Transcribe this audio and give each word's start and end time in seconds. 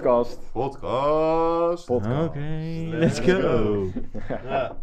Podcast. 0.00 0.52
Podcast. 0.52 1.86
Podcast. 1.86 2.28
Oké, 2.28 2.86
let's 2.86 3.18
go. 3.18 3.86
Ja. 4.28 4.76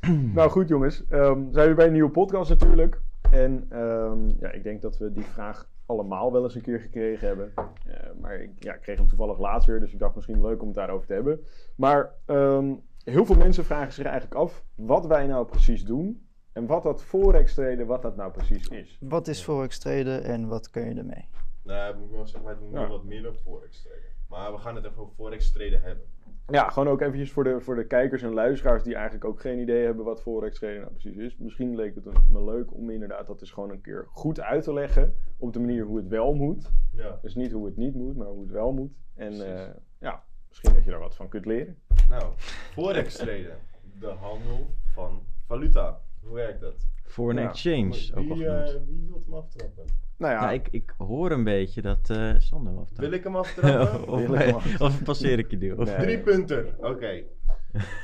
Nou 0.34 0.50
goed 0.50 0.68
jongens, 0.68 1.04
Ehm 1.08 1.44
we 1.44 1.52
zijn 1.52 1.66
weer 1.66 1.74
bij 1.74 1.86
een 1.86 1.92
nieuwe 1.92 2.10
podcast 2.10 2.50
natuurlijk. 2.50 3.00
En 3.30 3.66
ehm, 3.70 4.28
ja, 4.40 4.50
ik 4.52 4.62
denk 4.62 4.82
dat 4.82 4.98
we 4.98 5.12
die 5.12 5.24
vraag 5.24 5.68
allemaal 5.86 6.32
wel 6.32 6.42
eens 6.44 6.54
een 6.54 6.62
keer 6.62 6.80
gekregen 6.80 7.26
hebben. 7.26 7.52
Eh, 7.56 8.10
maar 8.20 8.40
ik, 8.40 8.50
ja, 8.58 8.74
ik 8.74 8.80
kreeg 8.80 8.98
hem 8.98 9.08
toevallig 9.08 9.38
laatst 9.38 9.68
weer, 9.68 9.80
dus 9.80 9.92
ik 9.92 9.98
dacht 9.98 10.14
misschien 10.14 10.42
leuk 10.42 10.60
om 10.60 10.66
het 10.66 10.76
daarover 10.76 11.06
te 11.06 11.12
hebben. 11.12 11.40
Maar 11.76 12.10
ehm, 12.26 12.74
heel 13.04 13.24
veel 13.26 13.36
mensen 13.36 13.64
vragen 13.64 13.92
zich 13.92 14.04
eigenlijk 14.04 14.34
af 14.40 14.64
wat 14.74 15.06
wij 15.06 15.26
nou 15.26 15.46
precies 15.46 15.84
doen. 15.84 16.26
En 16.52 16.66
wat 16.66 16.82
dat 16.82 17.02
forex 17.02 17.54
traden, 17.54 17.86
wat 17.86 18.02
dat 18.02 18.16
nou 18.16 18.30
precies 18.32 18.68
is. 18.68 18.98
Wat 19.00 19.28
is 19.28 19.42
forex 19.42 19.78
traden 19.78 20.22
en 20.24 20.48
wat 20.48 20.70
kun 20.70 20.88
je 20.88 20.94
ermee? 20.94 21.28
Nou, 21.62 21.96
moet 21.96 22.08
ik 22.08 22.14
wel 22.14 22.26
zeggen, 22.26 22.44
wij 22.44 22.58
doen 22.58 22.70
nu 22.70 22.78
Ja. 22.78 22.88
wat 22.88 23.04
meer 23.04 23.22
dan 23.22 23.34
Forex 23.34 23.82
traden. 23.82 24.16
Maar 24.28 24.52
we 24.52 24.58
gaan 24.58 24.74
het 24.74 24.84
even 24.84 24.98
over 24.98 25.14
Forex 25.14 25.52
traden 25.52 25.82
hebben. 25.82 26.04
Ja, 26.50 26.68
gewoon 26.68 26.88
ook 26.88 27.00
eventjes 27.00 27.32
voor 27.32 27.44
de, 27.44 27.60
voor 27.60 27.74
de 27.74 27.86
kijkers 27.86 28.22
en 28.22 28.34
luisteraars 28.34 28.82
die 28.82 28.94
eigenlijk 28.94 29.24
ook 29.24 29.40
geen 29.40 29.58
idee 29.58 29.84
hebben 29.84 30.04
wat 30.04 30.22
forex 30.22 30.58
trading 30.58 30.80
nou 30.80 30.92
precies 30.92 31.16
is. 31.16 31.36
Misschien 31.36 31.76
leek 31.76 31.94
het 31.94 32.30
me 32.30 32.44
leuk 32.44 32.74
om 32.74 32.90
inderdaad 32.90 33.26
dat 33.26 33.40
eens 33.40 33.50
gewoon 33.50 33.70
een 33.70 33.80
keer 33.80 34.06
goed 34.10 34.40
uit 34.40 34.62
te 34.62 34.72
leggen 34.72 35.14
op 35.38 35.52
de 35.52 35.60
manier 35.60 35.84
hoe 35.84 35.96
het 35.96 36.08
wel 36.08 36.34
moet. 36.34 36.70
Ja. 36.92 37.18
Dus 37.22 37.34
niet 37.34 37.52
hoe 37.52 37.66
het 37.66 37.76
niet 37.76 37.94
moet, 37.94 38.16
maar 38.16 38.26
hoe 38.26 38.40
het 38.40 38.50
wel 38.50 38.72
moet. 38.72 38.92
En 39.14 39.32
eh, 39.32 39.74
ja, 39.98 40.24
misschien 40.48 40.74
dat 40.74 40.84
je 40.84 40.90
daar 40.90 41.00
wat 41.00 41.16
van 41.16 41.28
kunt 41.28 41.46
leren. 41.46 41.78
Nou, 42.08 42.32
Forex 42.72 43.16
traden. 43.16 43.58
De 44.00 44.06
handel 44.06 44.70
van 44.94 45.22
valuta. 45.46 46.00
Hoe 46.20 46.34
werkt 46.34 46.60
dat? 46.60 46.86
Foreign 47.04 47.42
Ja. 47.42 47.48
exchange, 47.48 48.10
ook 48.14 48.28
wel 48.28 48.36
Wie, 48.36 48.46
genoemd. 48.46 48.68
eh, 48.68 48.74
wie 48.86 49.06
wil 49.08 49.22
hem 49.24 49.34
aftrappen? 49.34 49.84
Nou 50.16 50.32
ja, 50.32 50.50
ik, 50.52 50.68
ik 50.70 50.94
hoor 50.98 51.30
een 51.30 51.44
beetje 51.44 51.82
dat 51.82 52.10
eh 52.10 52.34
Sander 52.38 52.74
wel 52.74 52.88
Wil 52.94 53.10
ik 53.12 53.24
hem 53.24 53.36
aftrappen? 53.36 54.08
of, 54.12 54.20
Wil 54.26 54.34
ik 54.34 54.40
hem 54.40 54.54
af- 54.54 54.80
of 54.80 55.02
passeer 55.02 55.38
ik 55.38 55.50
je? 55.50 55.76
Of, 55.78 55.86
Nee. 55.86 55.96
Drie 55.96 56.18
punten. 56.20 56.74
Oké. 56.78 57.22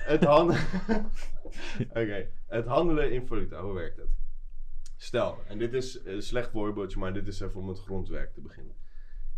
Het, 0.05 0.25
handelen. 0.25 0.63
Oké. 1.89 2.27
Het 2.47 2.67
handelen 2.67 3.13
in 3.13 3.27
valuta. 3.27 3.61
Hoe 3.63 3.73
werkt 3.73 3.97
het? 3.97 4.09
Stel, 4.97 5.37
en 5.47 5.59
dit 5.59 5.73
is 5.73 6.01
een 6.05 6.23
slecht 6.23 6.51
voorbeeldje, 6.51 6.99
maar 6.99 7.13
dit 7.13 7.27
is 7.27 7.41
even 7.41 7.61
om 7.61 7.69
het 7.69 7.81
grondwerk 7.81 8.33
te 8.33 8.41
beginnen. 8.41 8.75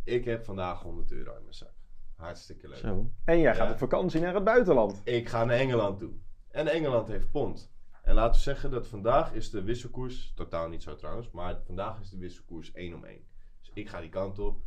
Ik 0.04 0.24
heb 0.24 0.44
vandaag 0.44 0.82
100 0.82 1.12
euro 1.12 1.30
in 1.36 1.42
mijn 1.42 1.54
zak. 1.54 1.72
Hartstikke 2.16 2.68
leuk. 2.68 2.76
Zo. 2.78 3.10
en 3.24 3.40
jij 3.40 3.54
gaat 3.54 3.66
Ja. 3.66 3.72
op 3.72 3.78
vakantie 3.78 4.20
naar 4.20 4.34
het 4.34 4.44
buitenland. 4.44 5.00
Ik 5.04 5.28
ga 5.28 5.44
naar 5.44 5.56
Engeland 5.56 5.98
toe. 5.98 6.10
En 6.50 6.66
Engeland 6.68 7.08
heeft 7.08 7.30
pond. 7.30 7.72
En 8.06 8.14
laten 8.14 8.34
we 8.34 8.38
zeggen 8.42 8.70
dat 8.70 8.86
vandaag 8.86 9.32
is 9.34 9.50
de 9.50 9.62
wisselkoers, 9.62 10.32
totaal 10.34 10.68
niet 10.68 10.82
zo 10.82 10.94
trouwens, 10.94 11.30
maar 11.30 11.60
vandaag 11.64 12.00
is 12.00 12.10
de 12.10 12.18
wisselkoers 12.18 12.72
1 12.72 12.94
om 12.94 13.04
1. 13.04 13.20
Dus 13.60 13.70
ik 13.74 13.88
ga 13.88 14.00
die 14.00 14.08
kant 14.10 14.38
op 14.38 14.60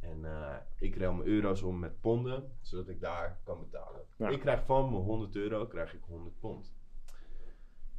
en 0.00 0.24
eh, 0.24 0.56
ik 0.78 0.96
ruil 0.96 1.12
mijn 1.12 1.28
euro's 1.28 1.62
om 1.62 1.78
met 1.78 2.00
ponden, 2.00 2.52
zodat 2.60 2.88
ik 2.88 3.00
daar 3.00 3.40
kan 3.44 3.60
betalen. 3.60 4.00
Ja. 4.16 4.28
Ik 4.28 4.40
krijg 4.40 4.64
van 4.64 4.90
mijn 4.90 5.02
100 5.02 5.36
euro, 5.36 5.66
krijg 5.66 5.94
ik 5.94 6.02
100 6.06 6.38
pond. 6.40 6.74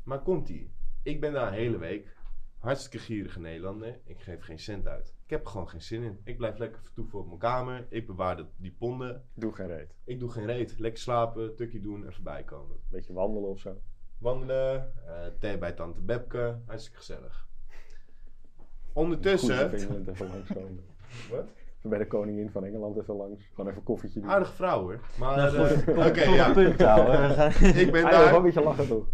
Maar 0.03 0.21
komt 0.21 0.49
ie, 0.49 0.71
ik 1.03 1.19
ben 1.21 1.33
daar 1.33 1.47
een 1.47 1.53
hele 1.53 1.77
week, 1.77 2.15
hartstikke 2.57 2.99
gierige 3.05 3.39
Nederlander, 3.39 3.99
ik 4.03 4.19
geef 4.19 4.41
geen 4.43 4.59
cent 4.59 4.87
uit. 4.87 5.15
Ik 5.23 5.29
heb 5.29 5.41
er 5.45 5.51
gewoon 5.51 5.69
geen 5.69 5.81
zin 5.81 6.03
in. 6.03 6.19
Ik 6.23 6.37
blijf 6.37 6.57
lekker 6.57 6.81
vertoeven 6.81 7.19
op 7.19 7.27
mijn 7.27 7.39
kamer, 7.39 7.85
ik 7.89 8.05
bewaar 8.07 8.37
de- 8.37 8.47
die 8.57 8.75
ponden, 8.77 9.25
Doe 9.33 9.53
geen 9.53 9.67
reet. 9.67 9.95
ik 10.03 10.19
doe 10.19 10.29
geen 10.31 10.45
reet. 10.45 10.79
Lekker 10.79 11.01
slapen, 11.01 11.55
tukje 11.55 11.81
doen, 11.81 12.07
even 12.07 12.23
bijkomen. 12.23 12.77
Beetje 12.89 13.13
wandelen 13.13 13.49
of 13.49 13.59
zo. 13.59 13.81
Wandelen, 14.21 14.93
eh, 15.05 15.13
thee 15.39 15.57
bij 15.57 15.71
tante 15.71 16.01
Bebke, 16.01 16.57
hartstikke 16.65 16.97
gezellig. 16.97 17.47
Goed 18.57 18.67
Ondertussen, 18.93 19.65
even 19.65 19.79
Engeland 19.79 20.07
even 20.07 20.27
langskomen. 20.27 20.83
wat? 21.31 21.45
Even 21.77 21.89
bij 21.89 21.99
de 21.99 22.07
koningin 22.07 22.49
van 22.49 22.65
Engeland 22.65 22.97
even 22.97 23.15
langs. 23.15 23.43
Gewoon 23.49 23.65
even 23.65 23.77
een 23.77 23.85
koffietje 23.85 24.19
doen. 24.19 24.29
Aardige 24.29 24.53
vrouw 24.53 24.81
hoor. 24.81 24.99
Maar, 25.19 25.37
Nou, 25.37 25.67
goed, 25.67 25.97
oké, 25.97 26.23
ja. 26.23 26.53
punt 26.53 26.71
Ik 27.83 27.91
ben 27.91 28.07
gewoon 28.07 28.25
een 28.25 28.31
daar, 28.31 28.41
beetje 28.41 28.63
lachen 28.63 28.87
toch? 28.87 29.05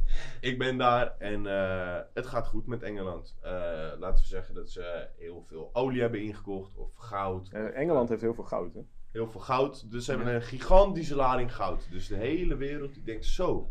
ik 0.41 0.57
ben 0.57 0.78
daar 0.78 1.16
en 1.18 1.47
eh, 1.47 2.00
het 2.13 2.25
gaat 2.25 2.47
goed 2.47 2.68
met 2.68 2.84
Engeland. 2.84 3.35
Eh, 3.41 3.51
laten 4.00 4.24
we 4.24 4.29
zeggen 4.29 4.56
dat 4.56 4.69
ze 4.69 5.07
heel 5.18 5.44
veel 5.47 5.69
olie 5.74 6.01
hebben 6.01 6.22
ingekocht 6.22 6.75
of 6.75 6.95
goud. 6.95 7.50
Eh, 7.51 7.78
Engeland 7.78 8.09
heeft 8.09 8.22
heel 8.22 8.34
veel 8.34 8.44
goud, 8.44 8.74
hè? 8.74 8.81
Heel 9.12 9.28
veel 9.28 9.41
goud. 9.41 9.91
Dus 9.91 10.06
ze 10.06 10.12
hebben 10.12 10.34
een 10.34 10.41
gigantische 10.41 11.16
lading 11.16 11.56
goud. 11.56 11.88
Dus 11.91 12.07
de 12.07 12.16
hele 12.16 12.56
wereld 12.56 12.94
die 12.94 13.03
denkt 13.03 13.25
zo, 13.25 13.69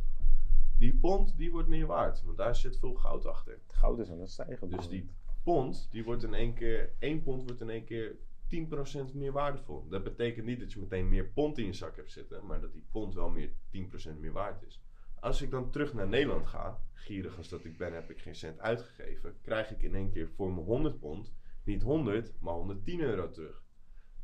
die 0.78 0.98
pond 0.98 1.37
die 1.37 1.50
wordt 1.50 1.69
meer 1.69 1.87
waard. 1.87 2.22
Want 2.22 2.37
daar 2.37 2.56
zit 2.56 2.78
veel 2.78 2.94
goud 2.94 3.26
achter. 3.26 3.59
Goud 3.66 3.98
is 3.98 4.10
aan 4.10 4.20
het 4.20 4.31
stijgen. 4.31 4.70
Dus 4.70 4.88
die 4.88 5.10
pond, 5.42 5.88
die 5.91 6.04
wordt 6.04 6.22
in 6.22 6.34
één 6.34 6.54
keer, 6.54 6.94
1 6.98 7.22
pond 7.22 7.42
wordt 7.42 7.60
in 7.60 7.70
één 7.70 7.84
keer 7.84 8.16
10% 8.48 9.15
meer 9.15 9.32
waardevol. 9.32 9.88
Dat 9.88 10.04
betekent 10.04 10.47
niet 10.47 10.60
dat 10.60 10.72
je 10.72 10.81
meteen 10.81 11.09
meer 11.09 11.28
pond 11.28 11.59
in 11.59 11.66
je 11.66 11.72
zak 11.72 11.97
hebt 11.97 12.12
zitten, 12.12 12.47
maar 12.47 12.60
dat 12.60 12.72
die 12.72 12.86
pond 12.91 13.15
wel 13.15 13.28
meer 13.28 13.50
10% 13.70 14.19
meer 14.19 14.32
waard 14.32 14.62
is. 14.62 14.82
Als 15.20 15.42
ik 15.42 15.50
dan 15.50 15.70
terug 15.70 15.94
naar 15.94 16.09
Nederland 16.09 16.47
ga, 16.47 16.82
gierig 16.92 17.36
als 17.36 17.48
dat 17.48 17.65
ik 17.65 17.76
ben, 17.76 17.94
heb 17.94 18.10
ik 18.10 18.20
geen 18.20 18.34
cent 18.34 18.60
uitgegeven, 18.60 19.36
krijg 19.41 19.70
ik 19.70 19.82
in 19.82 19.94
één 19.94 20.10
keer 20.10 20.28
voor 20.28 20.53
mijn 20.53 20.66
100 20.66 20.98
pond 20.98 21.32
niet 21.65 21.82
100, 21.82 22.32
maar 22.41 22.54
110 22.54 23.00
euro 23.00 23.31
terug. 23.31 23.65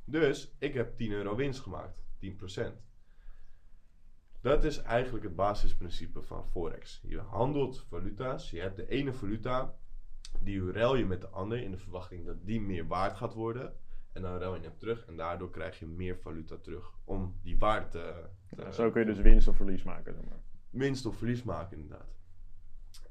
Dus 0.05 0.55
ik 0.59 0.75
heb 0.75 0.97
10 0.97 1.12
euro 1.12 1.37
winst 1.37 1.61
gemaakt, 1.61 2.05
10%. 2.19 2.92
Dat 4.43 4.65
is 4.65 4.79
eigenlijk 4.79 5.25
het 5.25 5.37
basisprincipe 5.37 6.23
van 6.23 6.45
Forex. 6.51 7.01
Je 7.03 7.19
handelt 7.19 7.85
valuta's, 7.89 8.51
je 8.51 8.61
hebt 8.61 8.77
de 8.77 8.89
ene 8.89 9.13
valuta, 9.13 9.75
die 10.41 10.73
ruil 10.73 10.95
je 10.97 11.05
met 11.07 11.21
de 11.21 11.29
ander 11.29 11.59
in 11.63 11.71
de 11.71 11.77
verwachting 11.79 12.27
dat 12.27 12.37
die 12.47 12.61
meer 12.61 12.87
waard 12.87 13.17
gaat 13.17 13.35
worden. 13.35 13.73
En 14.13 14.23
dan 14.23 14.39
ruil 14.39 14.55
je 14.55 14.61
hem 14.63 14.77
terug 14.79 15.07
en 15.07 15.17
daardoor 15.17 15.51
krijg 15.51 15.79
je 15.79 15.87
meer 15.87 16.17
valuta 16.19 16.57
terug 16.57 16.93
om 17.05 17.39
die 17.43 17.59
waarde 17.59 17.89
te, 17.89 18.25
te- 18.57 18.63
Ja, 18.63 18.71
zo 18.71 18.91
kun 18.91 19.01
je 19.01 19.07
dus 19.07 19.19
winst 19.23 19.49
of 19.49 19.57
verlies 19.57 19.83
maken. 19.83 20.15
Zeg 20.15 20.25
maar. 20.25 20.41
winst 20.71 21.07
of 21.07 21.17
verlies 21.17 21.43
maken 21.43 21.77
inderdaad. 21.79 22.15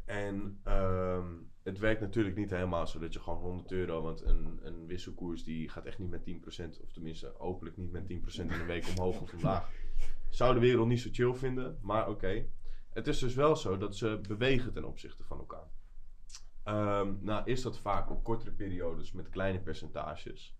En 0.06 0.60
ehm, 0.64 1.28
het 1.64 1.80
werkt 1.80 2.02
natuurlijk 2.02 2.36
niet 2.36 2.50
helemaal 2.50 2.88
zo 2.88 3.00
dat 3.00 3.14
je 3.14 3.20
gewoon 3.20 3.40
100 3.40 3.72
euro, 3.72 4.02
want 4.02 4.22
een, 4.22 4.60
een 4.64 4.86
wisselkoers 4.88 5.44
die 5.44 5.70
gaat 5.70 5.86
echt 5.86 6.00
niet 6.00 6.10
met 6.10 6.22
10%, 6.30 6.82
of 6.84 6.92
tenminste 6.92 7.34
hopelijk 7.38 7.78
niet 7.78 7.92
met 7.92 8.04
10% 8.04 8.06
in 8.36 8.52
een 8.52 8.66
week 8.66 8.86
omhoog 8.98 9.22
of 9.22 9.34
omlaag. 9.38 9.70
Zou 10.32 10.54
de 10.54 10.60
wereld 10.60 10.88
niet 10.88 11.02
zo 11.02 11.10
chill 11.12 11.34
vinden, 11.34 11.78
maar 11.82 12.10
oké. 12.10 12.46
Het 12.90 13.08
is 13.08 13.20
dus 13.20 13.34
wel 13.34 13.56
zo 13.56 13.78
dat 13.78 13.96
ze 13.96 14.20
bewegen 14.28 14.74
ten 14.74 14.86
opzichte 14.86 15.24
van 15.24 15.38
elkaar. 15.38 15.70
Ehm, 16.64 17.14
nou 17.20 17.46
is 17.46 17.62
dat 17.62 17.80
vaak 17.80 18.10
op 18.10 18.24
kortere 18.24 18.52
periodes 18.52 19.12
met 19.12 19.30
kleine 19.30 19.60
percentages. 19.60 20.56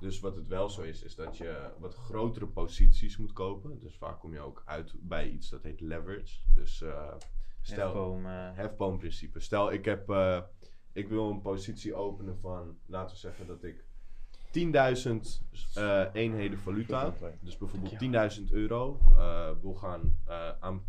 Dus 0.00 0.20
wat 0.20 0.36
het 0.36 0.46
wel 0.46 0.70
zo 0.70 0.82
is, 0.82 1.02
is 1.02 1.14
dat 1.14 1.36
je 1.36 1.72
wat 1.78 1.94
grotere 1.94 2.46
posities 2.46 3.16
moet 3.16 3.32
kopen. 3.32 3.78
Dus 3.78 3.96
vaak 3.96 4.20
kom 4.20 4.32
je 4.32 4.40
ook 4.40 4.62
uit 4.66 4.94
bij 4.96 5.28
iets 5.28 5.48
dat 5.50 5.62
heet 5.62 5.80
leverage. 5.80 6.40
Dus 6.54 6.82
eh, 6.82 7.14
stel, 7.60 7.86
Hefboom, 7.86 8.26
eh, 8.26 8.54
hefboomprincipe. 8.54 9.40
Stel, 9.40 9.72
ik, 9.72 9.84
heb, 9.84 10.10
eh, 10.10 10.42
ik 10.92 11.08
wil 11.08 11.30
een 11.30 11.40
positie 11.40 11.94
openen 11.94 12.38
van, 12.38 12.78
laten 12.86 13.14
we 13.14 13.20
zeggen 13.20 13.46
dat 13.46 13.64
ik 13.64 13.84
10.000 14.52 15.42
eh, 15.74 16.04
eenheden 16.12 16.58
valuta, 16.58 17.14
dus 17.40 17.56
bijvoorbeeld 17.58 17.98
10.000 18.38 18.50
euro, 18.50 18.98
eh, 19.16 19.50
wil 19.62 19.74
gaan, 19.74 20.18
eh, 20.26 20.50
aan 20.60 20.84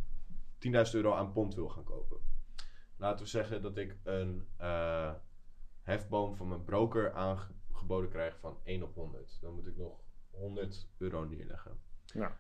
10.000 0.57 0.95
euro 0.95 1.13
aan 1.13 1.31
pond 1.31 1.56
wil 1.56 1.69
gaan 1.69 1.83
kopen. 1.83 2.18
Laten 2.98 3.24
we 3.25 3.31
zeggen 3.31 3.62
dat 3.62 3.77
ik 3.77 3.98
een 4.04 4.48
eh, 4.57 5.13
hefboom 5.81 6.36
van 6.36 6.48
mijn 6.48 6.63
broker 6.63 7.13
aangeboden 7.13 8.10
krijg 8.10 8.38
van 8.39 8.57
1 8.63 8.83
op 8.83 8.95
100. 8.95 9.38
Dan 9.42 9.54
moet 9.54 9.68
ik 9.68 9.77
nog 9.77 10.04
100 10.31 10.88
euro 10.98 11.24
neerleggen. 11.24 11.80
Ja. 12.06 12.38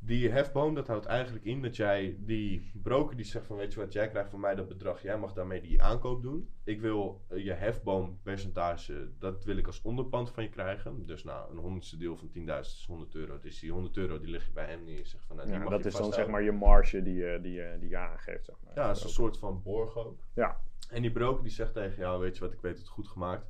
Die 0.00 0.30
hefboom, 0.30 0.74
dat 0.74 0.86
houdt 0.86 1.06
eigenlijk 1.06 1.44
in 1.44 1.62
dat 1.62 1.76
jij 1.76 2.16
die 2.20 2.70
broker 2.82 3.16
die 3.16 3.24
zegt 3.24 3.46
van 3.46 3.56
weet 3.56 3.72
je 3.72 3.80
wat, 3.80 3.92
jij 3.92 4.08
krijgt 4.08 4.30
van 4.30 4.40
mij 4.40 4.54
dat 4.54 4.68
bedrag, 4.68 5.02
jij 5.02 5.18
mag 5.18 5.32
daarmee 5.32 5.60
die 5.60 5.82
aankoop 5.82 6.22
doen. 6.22 6.50
Ik 6.64 6.80
wil 6.80 7.24
eh, 7.28 7.44
je 7.44 7.52
hefboompercentage, 7.52 9.08
dat 9.18 9.44
wil 9.44 9.56
ik 9.56 9.66
als 9.66 9.82
onderpand 9.82 10.30
van 10.30 10.42
je 10.42 10.48
krijgen. 10.48 11.06
Dus 11.06 11.24
nou, 11.24 11.50
een 11.50 11.58
honderdste 11.58 11.96
deel 11.96 12.16
van 12.16 12.28
10.000 12.28 12.34
is 12.60 12.84
100 12.88 13.14
euro. 13.14 13.38
Dus 13.38 13.60
die 13.60 13.72
100 13.72 13.96
euro 13.96 14.18
die 14.18 14.30
leg 14.30 14.46
je 14.46 14.52
bij 14.52 14.66
hem 14.66 14.84
neer. 14.84 14.98
Je 14.98 15.06
zegt 15.06 15.24
van, 15.24 15.36
nou, 15.36 15.48
die 15.48 15.56
Ja, 15.56 15.62
mag 15.62 15.72
dat 15.72 15.82
je 15.82 15.88
is 15.88 15.94
dan 15.94 16.12
zeg 16.12 16.26
maar 16.26 16.42
je 16.42 16.52
marge 16.52 17.02
die 17.02 17.14
je, 17.14 17.38
die 17.42 17.52
je, 17.52 17.76
die 17.80 17.88
je 17.88 17.98
aangeeft. 17.98 18.44
Zeg 18.44 18.56
maar. 18.64 18.72
Ja, 18.74 18.86
dat 18.86 18.96
is 18.96 19.02
een 19.02 19.10
soort 19.10 19.38
van 19.38 19.62
borg 19.62 19.96
ook. 19.96 20.18
Ja. 20.34 20.60
En 20.90 21.02
die 21.02 21.12
broker 21.12 21.42
die 21.42 21.52
zegt 21.52 21.72
tegen 21.72 21.98
jou, 21.98 22.20
weet 22.20 22.34
je 22.36 22.40
wat, 22.40 22.52
ik 22.52 22.60
weet 22.60 22.78
het 22.78 22.88
goed 22.88 23.08
gemaakt. 23.08 23.46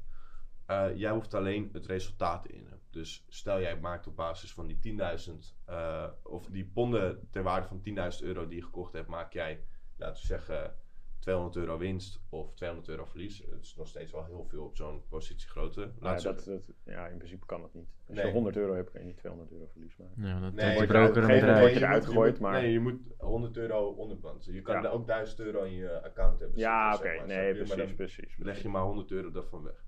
Eh, 0.69 0.87
jij 0.95 1.11
hoeft 1.11 1.35
alleen 1.35 1.69
het 1.73 1.87
resultaat 1.87 2.47
innen. 2.47 2.81
Dus 2.91 3.25
stel 3.29 3.61
jij 3.61 3.79
maakt 3.81 4.07
op 4.07 4.17
basis 4.17 4.53
van 4.53 4.67
die 4.67 4.79
10.000, 4.79 5.55
eh, 5.65 6.05
of 6.23 6.47
die 6.47 6.65
ponden 6.75 7.29
ter 7.31 7.43
waarde 7.43 7.67
van 7.67 7.81
10.000 7.83 8.25
euro 8.25 8.47
die 8.49 8.57
je 8.59 8.65
gekocht 8.65 8.93
hebt, 8.93 9.09
maak 9.09 9.33
jij, 9.33 9.65
laten 9.97 10.21
we 10.21 10.27
zeggen, 10.27 10.75
200 11.19 11.57
euro 11.57 11.79
winst 11.79 12.21
of 12.29 12.55
200 12.55 12.89
euro 12.91 13.05
verlies. 13.05 13.39
Het 13.39 13.63
is 13.65 13.75
nog 13.77 13.89
steeds 13.89 14.13
wel 14.13 14.25
heel 14.25 14.45
veel 14.49 14.65
op 14.65 14.77
zo'n 14.77 15.03
positiegrootte. 15.09 15.81
Maar 15.81 16.13
Laten 16.13 16.29
we 16.31 16.35
dat, 16.35 16.45
dat, 16.67 16.75
ja, 16.85 17.07
in 17.07 17.17
principe 17.17 17.47
kan 17.47 17.61
dat 17.61 17.75
niet. 17.75 17.89
Als 18.09 18.17
Nee. 18.17 18.27
je 18.27 18.33
100 18.33 18.57
euro 18.57 18.75
hebt, 18.75 18.91
kan 18.91 19.01
je 19.01 19.07
niet 19.07 19.17
200 19.17 19.53
euro 19.53 19.67
verlies 19.73 19.97
maken. 19.97 20.23
Ja, 20.27 20.41
dat 20.41 20.53
Nee, 20.53 20.67
nee, 20.67 20.87
broker 20.87 20.95
een 21.17 21.29
word 21.29 21.41
bedrijf. 21.41 21.73
je 21.73 21.77
eruit 21.81 22.05
gegooid, 22.05 22.41
maar- 22.41 22.61
Nee, 22.63 22.73
je 22.73 22.81
moet 22.81 23.01
100 23.19 23.57
euro 23.57 23.89
onderpand. 23.89 24.45
Je 24.45 24.63
kan 24.63 24.75
Ja. 24.75 24.85
er 24.85 24.91
ook 24.91 25.07
1000 25.07 25.41
euro 25.41 25.63
in 25.63 25.73
je 25.73 26.03
account 26.03 26.41
hebben. 26.41 26.59
Ja, 26.59 26.95
oké. 26.95 27.09
Nee? 27.09 27.55
Maar 27.55 27.55
precies, 27.55 27.77
dan 27.77 27.95
precies. 27.95 28.37
leg 28.39 28.63
je 28.63 28.69
maar 28.69 28.83
100 28.83 29.11
euro 29.11 29.31
daarvan 29.31 29.63
weg. 29.63 29.87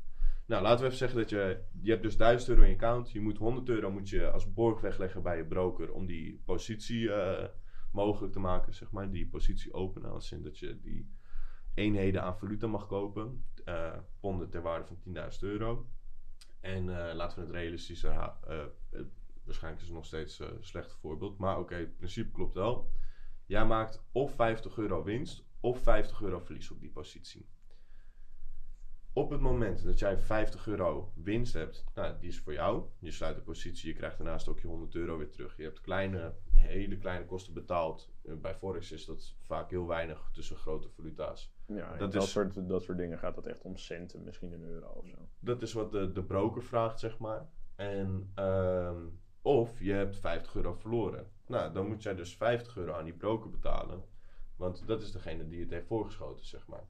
Nou, 0.51 0.63
laten 0.63 0.81
we 0.81 0.85
even 0.85 0.99
zeggen 0.99 1.19
dat 1.19 1.31
je... 1.31 1.63
Je 1.81 1.91
hebt 1.91 2.03
dus 2.03 2.17
1000 2.17 2.51
euro 2.51 2.63
in 2.63 2.69
je 2.69 2.75
account. 2.75 3.11
Je 3.11 3.21
moet 3.21 3.39
100 3.39 3.69
euro 3.69 3.91
moet 3.91 4.09
je 4.09 4.31
als 4.31 4.53
borg 4.53 4.81
wegleggen 4.81 5.23
bij 5.23 5.37
je 5.37 5.45
broker... 5.45 5.93
om 5.93 6.07
die 6.07 6.43
positie 6.45 7.13
eh, 7.13 7.49
mogelijk 7.93 8.33
te 8.33 8.39
maken, 8.41 8.75
zeg 8.75 8.91
maar. 8.91 9.11
Die 9.11 9.29
positie 9.29 9.73
openen. 9.73 10.11
Als 10.11 10.33
in 10.33 10.43
dat 10.43 10.59
je 10.59 10.81
die 10.81 11.11
eenheden 11.75 12.23
aan 12.23 12.39
valuta 12.39 12.67
mag 12.67 12.87
kopen. 12.87 13.45
eh 13.65 13.99
ponden 14.21 14.51
ter 14.51 14.63
waarde 14.63 14.87
van 14.87 15.31
10.000 15.33 15.39
euro. 15.41 15.89
En 16.61 17.09
eh, 17.09 17.15
laten 17.15 17.39
we 17.39 17.45
het 17.45 17.55
realistischer 17.55 18.13
houden. 18.13 18.73
waarschijnlijk 19.45 19.83
is 19.83 19.89
het 19.89 19.97
nog 19.97 20.07
steeds 20.07 20.39
een 20.39 20.59
slecht 20.61 20.93
voorbeeld. 20.93 21.39
Maar 21.39 21.59
oké, 21.59 21.75
het 21.75 21.97
principe 21.97 22.31
klopt 22.31 22.55
wel. 22.55 22.91
Jij 23.47 23.67
maakt 23.67 24.03
of 24.13 24.35
50 24.35 24.79
euro 24.79 25.03
winst 25.03 25.45
of 25.61 25.83
50 25.83 26.23
euro 26.23 26.39
verlies 26.39 26.71
op 26.71 26.81
die 26.81 26.91
positie. 26.91 27.49
Op 29.13 29.31
het 29.31 29.41
moment 29.41 29.85
dat 29.85 29.99
jij 29.99 30.19
50 30.19 30.67
euro 30.67 31.13
winst 31.15 31.53
hebt, 31.53 31.85
nou, 31.95 32.15
die 32.21 32.29
is 32.29 32.39
voor 32.41 32.53
jou. 32.53 32.85
Je 32.99 33.11
sluit 33.11 33.37
de 33.37 33.43
positie, 33.43 33.89
je 33.89 33.95
krijgt 33.97 34.19
daarnaast 34.19 34.49
ook 34.49 34.61
je 34.61 34.67
100 34.67 34.95
euro 34.95 35.19
weer 35.19 35.31
terug. 35.31 35.57
Je 35.57 35.63
hebt 35.63 35.81
kleine, 35.81 36.35
hele 36.53 36.99
kleine 36.99 37.25
kosten 37.27 37.55
betaald. 37.55 38.11
Eh, 38.25 38.35
Bij 38.35 38.55
Forex 38.55 38.93
is 38.93 39.05
dat 39.05 39.35
vaak 39.41 39.71
heel 39.71 39.87
weinig 39.87 40.31
tussen 40.33 40.57
grote 40.57 40.89
valuta's. 40.89 41.53
Ja, 41.67 41.91
Dat 41.91 41.99
dat, 41.99 42.13
dat, 42.13 42.23
is- 42.23 42.31
soort, 42.31 42.69
dat 42.69 42.83
soort 42.83 42.99
dingen 42.99 43.19
gaat 43.19 43.37
het 43.37 43.47
echt 43.47 43.63
om 43.63 43.77
centen, 43.77 44.25
misschien 44.25 44.53
een 44.53 44.65
euro 44.65 44.89
of 44.89 45.07
zo. 45.09 45.29
Dat 45.39 45.63
is 45.63 45.73
wat 45.73 45.91
de, 45.93 46.13
de 46.13 46.23
broker 46.25 46.63
vraagt, 46.63 46.99
zeg 47.01 47.19
maar. 47.19 47.49
En, 47.77 48.31
ehm, 48.35 49.03
of 49.43 49.81
je 49.81 49.93
hebt 49.93 50.17
50 50.19 50.55
euro 50.55 50.73
verloren. 50.75 51.31
Nou, 51.47 51.73
dan 51.73 51.89
moet 51.89 52.03
jij 52.03 52.15
dus 52.15 52.37
50 52.37 52.77
euro 52.77 52.93
aan 52.93 53.05
die 53.05 53.15
broker 53.17 53.51
betalen. 53.51 54.03
Want 54.57 54.87
dat 54.87 55.03
is 55.03 55.13
degene 55.13 55.49
die 55.49 55.61
het 55.61 55.71
heeft 55.71 55.87
voorgeschoten, 55.87 56.47
zeg 56.47 56.67
maar. 56.67 56.89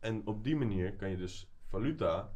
En 0.00 0.26
op 0.26 0.44
die 0.44 0.56
manier 0.56 0.96
kan 0.96 1.10
je 1.10 1.16
dus 1.16 1.50
valuta 1.64 2.32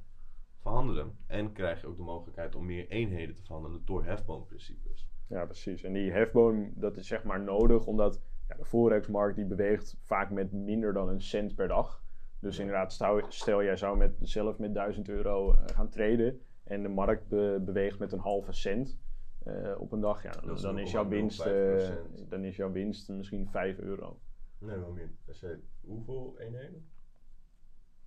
verhandelen. 0.58 1.16
En 1.26 1.52
krijg 1.52 1.80
je 1.80 1.86
ook 1.86 1.96
de 1.96 2.02
mogelijkheid 2.02 2.54
om 2.54 2.66
meer 2.66 2.88
eenheden 2.88 3.34
te 3.34 3.42
verhandelen 3.42 3.82
door 3.84 4.04
hefboomprincipes. 4.04 5.08
Ja, 5.26 5.44
precies. 5.44 5.82
En 5.82 5.92
die 5.92 6.10
hefboom, 6.12 6.72
dat 6.74 6.96
is 6.96 7.06
zeg 7.06 7.24
maar 7.24 7.40
nodig, 7.40 7.86
omdat 7.86 8.20
ja, 8.48 8.54
de 8.56 8.64
forexmarkt 8.64 9.36
die 9.36 9.44
beweegt 9.44 9.96
vaak 10.02 10.30
met 10.30 10.52
minder 10.52 10.92
dan 10.92 11.08
een 11.08 11.20
cent 11.22 11.54
per 11.54 11.68
dag. 11.68 12.02
Dus 12.38 12.58
inderdaad, 12.58 12.92
stel, 12.92 13.22
stel 13.28 13.62
jij 13.62 13.76
zou 13.76 13.96
met, 13.96 14.14
zelf 14.20 14.58
met 14.58 14.74
1000 14.74 15.08
euro 15.08 15.52
eh, 15.52 15.64
gaan 15.74 15.88
traden 15.88 16.40
en 16.64 16.82
de 16.82 16.88
markt 16.88 17.28
be- 17.28 17.62
beweegt 17.64 17.98
met 17.98 18.12
een 18.12 18.18
halve 18.18 18.52
cent 18.52 18.98
eh, 19.44 19.74
op 19.78 19.92
een 19.92 20.00
dag, 20.00 20.22
ja, 20.22 20.30
dan, 20.30 20.54
is 20.54 20.60
dan, 20.60 20.78
is 20.78 20.90
jouw 20.90 21.04
0,05%. 21.04 21.08
winst, 21.08 21.40
eh, 21.46 21.88
dan 22.28 22.44
is 22.44 22.56
jouw 22.56 22.72
winst 22.72 23.08
misschien 23.08 23.48
5 23.48 23.78
euro. 23.78 24.18
Nee, 24.58 24.78
wel 24.78 24.92
meer. 24.92 25.10
Als 25.26 25.44
hoeveel 25.80 26.34
eenheden? 26.38 26.88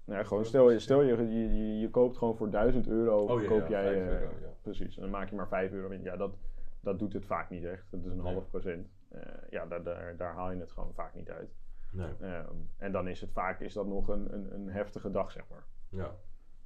Nou, 0.06 0.26
gewoon 0.26 0.46
stel, 0.46 0.72
je, 0.72 0.80
stel 0.80 1.02
je, 1.02 1.16
je, 1.18 1.56
je, 1.58 1.80
je 1.80 1.90
koopt 1.90 2.18
gewoon 2.18 2.36
voor 2.38 2.50
1000 2.50 2.88
euro, 2.88 3.26
Oh 3.26 3.42
ja, 3.42 3.48
koop 3.48 3.68
jij, 3.68 3.84
5 3.84 3.96
eh, 3.96 4.08
euro, 4.22 4.36
ja. 4.42 4.54
precies, 4.62 4.96
en 4.96 5.02
dan 5.02 5.12
maak 5.12 5.30
je 5.30 5.36
maar 5.36 5.48
5 5.48 5.72
euro 5.72 5.88
winst. 5.88 6.06
Ja, 6.06 6.16
dat, 6.18 6.36
dat 6.80 7.00
doet 7.00 7.14
het 7.14 7.26
vaak 7.26 7.50
niet 7.50 7.64
echt. 7.64 7.92
Dat 7.92 8.00
is 8.00 8.06
een 8.12 8.22
Nee. 8.24 8.34
half 8.34 8.50
procent. 8.50 8.88
Eh, 9.10 9.22
ja, 9.50 9.66
daar, 9.66 9.84
daar, 9.84 10.18
daar 10.18 10.34
haal 10.34 10.52
je 10.52 10.60
het 10.60 10.72
gewoon 10.72 10.94
vaak 10.94 11.14
niet 11.14 11.30
uit. 11.30 11.54
Nee. 11.92 12.14
Ehm, 12.22 12.56
en 12.78 12.92
dan 12.92 13.08
is 13.08 13.22
het 13.22 13.32
vaak 13.32 13.60
is 13.60 13.74
dat 13.74 13.86
nog 13.88 14.08
een, 14.08 14.34
een, 14.34 14.54
een 14.54 14.68
heftige 14.70 15.12
dag, 15.12 15.32
zeg 15.32 15.44
maar. 15.50 15.66
Ja, 15.90 16.16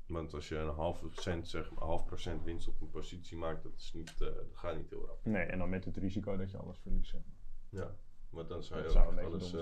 want 0.08 0.34
als 0.34 0.50
je 0.50 0.58
een 0.58 0.70
half 0.76 1.00
procent, 1.00 1.48
zeg 1.48 1.72
maar, 1.72 1.84
half 1.84 2.06
procent 2.06 2.44
winst 2.44 2.68
op 2.68 2.82
een 2.82 2.90
positie 2.90 3.38
maakt, 3.38 3.64
dat, 3.64 3.74
is 3.78 3.94
niet, 3.94 4.10
eh, 4.22 4.28
dat 4.36 4.46
gaat 4.54 4.76
niet 4.76 4.90
heel 4.90 5.06
rap. 5.06 5.20
Nee, 5.24 5.44
en 5.46 5.60
dan 5.60 5.70
met 5.70 5.86
het 5.86 5.98
risico 5.98 6.38
dat 6.38 6.52
je 6.52 6.58
alles 6.58 6.80
verliest. 6.80 7.10
zeg 7.10 7.22
maar. 7.26 7.82
Ja, 7.82 7.92
want 8.30 8.50
dan 8.50 8.64
zou 8.64 8.80
je 8.80 8.86
Dat 8.88 8.96
ook 8.98 9.04
zou 9.04 9.26
alles... 9.26 9.56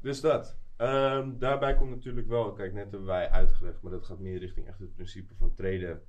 dus 0.00 0.20
dat. 0.20 0.56
Ehm, 0.82 1.38
daarbij 1.38 1.74
komt 1.74 1.90
natuurlijk 1.90 2.26
wel, 2.28 2.52
kijk, 2.52 2.72
net 2.72 2.90
hebben 2.90 3.04
wij 3.04 3.30
uitgelegd, 3.30 3.82
maar 3.82 3.92
dat 3.92 4.04
gaat 4.04 4.18
meer 4.18 4.38
richting 4.38 4.66
echt 4.66 4.78
het 4.78 4.94
principe 4.94 5.34
van 5.34 5.54
traden. 5.54 6.02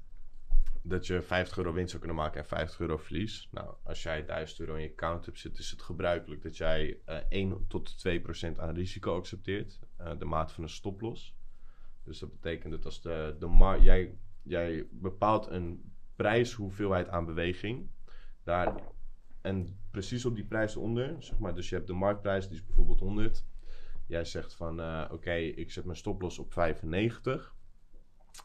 Dat 0.81 1.07
je 1.07 1.21
50 1.21 1.57
euro 1.57 1.73
winst 1.73 1.89
zou 1.89 2.03
kunnen 2.03 2.21
maken 2.21 2.39
en 2.41 2.47
50 2.47 2.79
euro 2.79 2.97
verlies. 2.97 3.47
Nou, 3.51 3.75
als 3.83 4.03
jij 4.03 4.25
1000 4.25 4.59
euro 4.59 4.75
in 4.75 4.81
je 4.81 4.89
account 4.89 5.25
hebt 5.25 5.39
zitten, 5.39 5.63
is 5.63 5.71
het 5.71 5.81
gebruikelijk 5.81 6.41
dat 6.41 6.57
jij 6.57 6.99
eh 7.05 7.17
1 7.29 7.65
tot 7.67 7.97
2 7.97 8.21
procent 8.21 8.59
aan 8.59 8.75
risico 8.75 9.17
accepteert. 9.17 9.79
eh, 9.97 10.11
de 10.17 10.25
maat 10.25 10.51
van 10.51 10.63
een 10.63 10.69
stoploss. 10.69 11.35
Dus 12.03 12.19
dat 12.19 12.31
betekent 12.31 12.71
dat 12.71 12.85
als 12.85 13.01
de, 13.01 13.35
de 13.39 13.77
jij, 13.81 14.17
jij 14.43 14.87
bepaalt 14.91 15.47
een 15.47 15.93
prijshoeveelheid 16.15 17.09
aan 17.09 17.25
beweging. 17.25 17.89
Daar, 18.43 18.75
en 19.41 19.77
precies 19.91 20.25
op 20.25 20.35
die 20.35 20.45
prijs 20.45 20.75
eronder, 20.75 21.15
zeg 21.19 21.39
maar, 21.39 21.55
dus 21.55 21.69
je 21.69 21.75
hebt 21.75 21.87
de 21.87 21.93
marktprijs, 21.93 22.47
die 22.47 22.57
is 22.57 22.65
bijvoorbeeld 22.65 22.99
100. 22.99 23.45
Jij 24.07 24.25
zegt 24.25 24.55
van, 24.55 24.79
eh, 24.79 25.05
oké, 25.11 25.33
ik 25.33 25.71
zet 25.71 25.85
mijn 25.85 25.97
stoploss 25.97 26.39
op 26.39 26.53
95. 26.53 27.55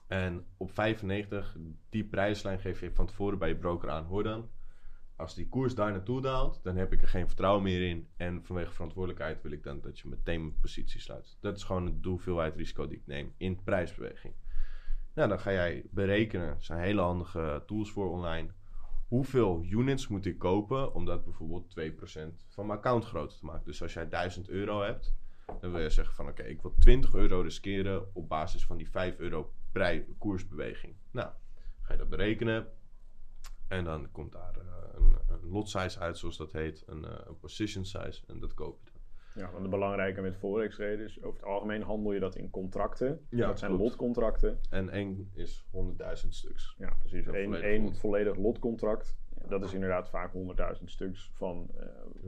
En 0.07 0.47
op 0.57 0.71
95, 0.73 1.57
die 1.91 2.05
prijslijn 2.05 2.61
geef 2.61 2.81
je 2.81 2.93
van 2.93 3.07
tevoren 3.07 3.39
bij 3.39 3.49
je 3.49 3.57
broker 3.57 3.91
aan. 3.91 4.05
Hoor 4.05 4.23
dan, 4.23 4.51
als 5.17 5.35
die 5.35 5.49
koers 5.49 5.75
daar 5.75 5.91
naartoe 5.91 6.21
daalt, 6.21 6.61
dan 6.63 6.77
heb 6.77 6.93
ik 6.93 7.03
er 7.03 7.09
geen 7.09 7.27
vertrouwen 7.27 7.63
meer 7.63 7.89
in. 7.89 8.09
En 8.17 8.45
vanwege 8.45 8.73
verantwoordelijkheid 8.73 9.43
wil 9.43 9.53
ik 9.53 9.63
dan 9.63 9.81
dat 9.81 9.99
je 9.99 10.09
meteen 10.09 10.41
mijn 10.41 10.61
positie 10.61 11.01
sluit. 11.01 11.37
Dat 11.41 11.57
is 11.57 11.63
gewoon 11.63 12.01
de 12.01 12.09
hoeveelheid 12.09 12.57
risico 12.57 12.87
die 12.87 12.99
ik 12.99 13.07
neem 13.07 13.35
in 13.37 13.63
prijsbeweging. 13.63 14.35
Nou, 15.15 15.29
dan 15.29 15.41
ga 15.41 15.53
jij 15.53 15.85
berekenen. 15.91 16.49
Er 16.49 16.63
zijn 16.63 16.81
hele 16.81 17.01
handige 17.01 17.63
tools 17.67 17.91
voor 17.91 18.11
online. 18.11 18.49
Hoeveel 19.09 19.65
units 19.71 20.09
moet 20.09 20.27
ik 20.27 20.39
kopen 20.39 20.95
om 20.95 21.05
dat 21.05 21.25
bijvoorbeeld 21.25 21.75
2% 21.81 22.47
van 22.49 22.67
mijn 22.67 22.79
account 22.79 23.05
groter 23.05 23.39
te 23.39 23.45
maken? 23.45 23.65
Dus 23.65 23.83
als 23.83 23.93
jij 23.93 24.09
1000 24.09 24.49
euro 24.49 24.83
hebt, 24.83 25.15
dan 25.61 25.73
wil 25.73 25.81
je 25.81 25.91
zeggen 25.91 26.15
van 26.15 26.29
oké, 26.29 26.43
ik 26.43 26.63
wil 26.63 26.75
20 26.79 27.15
euro 27.15 27.41
riskeren 27.41 28.15
op 28.15 28.29
basis 28.29 28.65
van 28.65 28.77
die 28.77 28.91
5 28.91 29.19
euro 29.19 29.53
prij- 29.73 30.07
koersbeweging. 30.19 30.97
Nou, 31.11 31.31
ga 31.83 31.93
je 31.93 31.99
dat 31.99 32.09
berekenen. 32.09 32.67
En 33.69 33.85
dan 33.85 34.11
komt 34.11 34.33
daar 34.33 34.57
eh, 34.57 34.95
een, 34.95 35.17
een 35.29 35.49
lot 35.51 35.69
size 35.69 35.99
uit, 35.99 36.19
zoals 36.19 36.37
dat 36.37 36.53
heet. 36.53 36.83
Een, 36.87 37.05
eh, 37.05 37.19
een 37.27 37.39
position 37.39 37.85
size. 37.85 38.23
En 38.27 38.41
dat 38.41 38.55
koop 38.55 38.81
je 38.85 38.91
dan. 38.93 39.03
Ja, 39.35 39.51
want 39.51 39.63
het 39.63 39.71
belangrijke 39.71 40.21
met 40.21 40.37
forex 40.37 40.75
traden 40.75 41.05
is, 41.05 41.23
over 41.23 41.39
het 41.41 41.49
algemeen 41.49 41.83
handel 41.83 42.13
je 42.13 42.21
dat 42.21 42.35
in 42.35 42.51
contracten. 42.51 43.27
Ja, 43.31 43.47
dat 43.47 43.59
zijn 43.59 43.71
klopt. 43.71 43.85
lotcontracten. 43.89 44.61
En 44.71 44.91
één 44.91 45.31
is 45.35 45.67
100.000 45.71 46.29
stuks. 46.29 46.75
Ja, 46.79 46.97
precies. 46.99 47.27
Eén 47.27 47.33
volledig 47.33 47.99
volledig 47.99 48.37
lotcontract. 48.37 49.17
Dat 49.49 49.65
is 49.65 49.73
inderdaad 49.75 50.11
vaak 50.11 50.33
100.000 50.79 50.85
stuks 50.85 51.31
van 51.35 51.71
eh, 51.79 51.87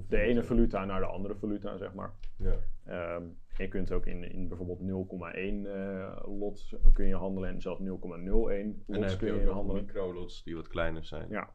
de 0.08 0.20
ene 0.20 0.42
valuta 0.44 0.84
naar 0.84 1.00
de 1.00 1.06
andere 1.06 1.34
valuta, 1.36 1.76
zeg 1.76 1.94
maar. 1.94 2.12
Ja. 2.36 2.54
Ehm, 2.84 3.22
je 3.56 3.68
kunt 3.68 3.92
ook 3.92 4.06
in, 4.06 4.32
in 4.32 4.48
bijvoorbeeld 4.48 4.80
0,1 4.80 5.66
eh 5.66 6.16
lot 6.24 6.72
kun 6.92 7.06
je 7.06 7.14
handelen 7.16 7.50
en 7.50 7.60
zelfs 7.60 7.80
0,01 7.80 7.86
En 7.86 8.84
dan 8.86 9.00
lots 9.00 9.16
kun 9.16 9.34
je 9.40 9.48
handelen. 9.50 9.84
microlots 9.84 10.42
die 10.44 10.56
wat 10.56 10.68
kleiner 10.68 11.04
zijn. 11.04 11.26
Ja. 11.30 11.50